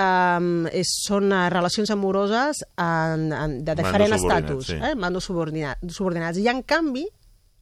[0.00, 4.80] um, és, són uh, relacions amoroses en, en, de diferent estatus, sí.
[4.80, 4.94] eh?
[4.96, 6.40] mandos subordinat, subordinats.
[6.40, 7.04] I en canvi,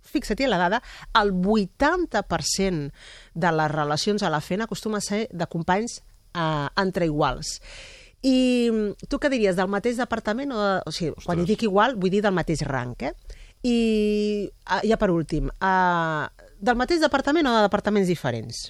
[0.08, 0.82] fixa't la dada,
[1.20, 2.92] el 80%
[3.34, 6.00] de les relacions a la feina acostuma a ser de companys
[6.34, 7.58] uh, entre iguals.
[8.26, 8.36] I
[9.06, 10.50] tu què diries, del mateix departament?
[10.54, 11.28] O, de, o sigui, Ostres.
[11.28, 13.14] quan hi dic igual, vull dir del mateix rang, eh?
[13.66, 13.76] I
[14.66, 16.26] ah, ja per últim, uh,
[16.58, 18.68] del mateix departament o de departaments diferents?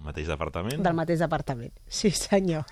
[0.00, 0.80] Mateix departament?
[0.84, 2.64] Del mateix departament, sí senyor.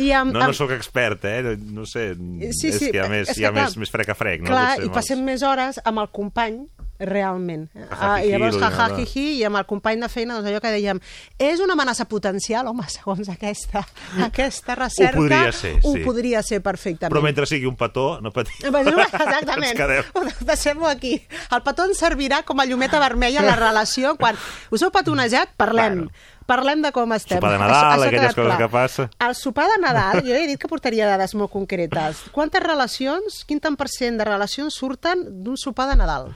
[0.00, 1.56] I amb, No, no sóc expert, eh?
[1.60, 3.80] No sé, Sí, és sí, que hi ha més, és hi ha que, clar, més,
[3.84, 4.52] més frec a frec, no?
[4.52, 6.62] Clar, Potser i passem més hores amb el company
[7.00, 7.68] realment.
[7.90, 8.96] Ah, I llavors, jaja, nada.
[8.98, 11.00] jiji, i amb el company de feina, doncs allò que dèiem,
[11.40, 13.82] és una amenaça potencial, home, segons aquesta,
[14.26, 16.04] aquesta recerca, podria ser, ho sí.
[16.04, 17.12] podria ser perfectament.
[17.14, 18.60] Però mentre sigui un petó, no patim.
[18.68, 19.70] Exactament.
[19.72, 20.34] Ens quedem.
[20.46, 21.16] Deixem-ho aquí.
[21.50, 24.14] El petó ens servirà com a llumeta vermella en la relació.
[24.20, 24.38] Quan
[24.70, 26.04] us heu petonejat, parlem.
[26.50, 27.38] Parlem de com estem.
[27.38, 28.58] Sopar de Això- Nadal, això ha aquelles coses clar.
[28.58, 29.10] que passa.
[29.28, 32.24] El sopar de Nadal, jo he dit que portaria dades molt concretes.
[32.34, 36.32] Quantes relacions, quin tant per cent de relacions surten d'un sopar de Nadal?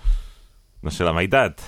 [0.82, 1.58] No sé, la meitat.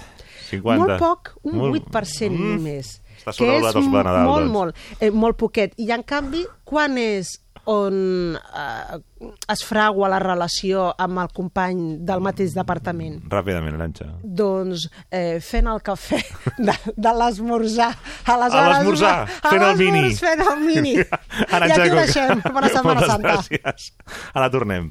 [0.50, 0.78] 50.
[0.86, 2.54] Molt poc, un Molt- 8% Mm.
[2.56, 3.00] només.
[3.18, 4.52] Està que sobrevalorat és de Nadal, molt, doncs.
[4.52, 5.72] molt, eh, molt poquet.
[5.76, 7.40] I en canvi, quan és
[7.70, 8.98] on eh,
[9.52, 13.20] es fragua la relació amb el company del mateix departament?
[13.32, 14.08] Ràpidament, Aranxa.
[14.22, 16.20] Doncs eh, fent el cafè
[16.58, 17.92] de, de l'esmorzar.
[18.26, 20.14] A l'esmorzar, a fent el mini.
[20.20, 20.94] Fent el mini.
[21.02, 21.08] I
[21.50, 22.46] Arantxa aquí ho deixem.
[22.50, 23.34] Bona Setmana Moltes Santa.
[23.34, 23.90] gràcies.
[24.34, 24.90] Ara tornem.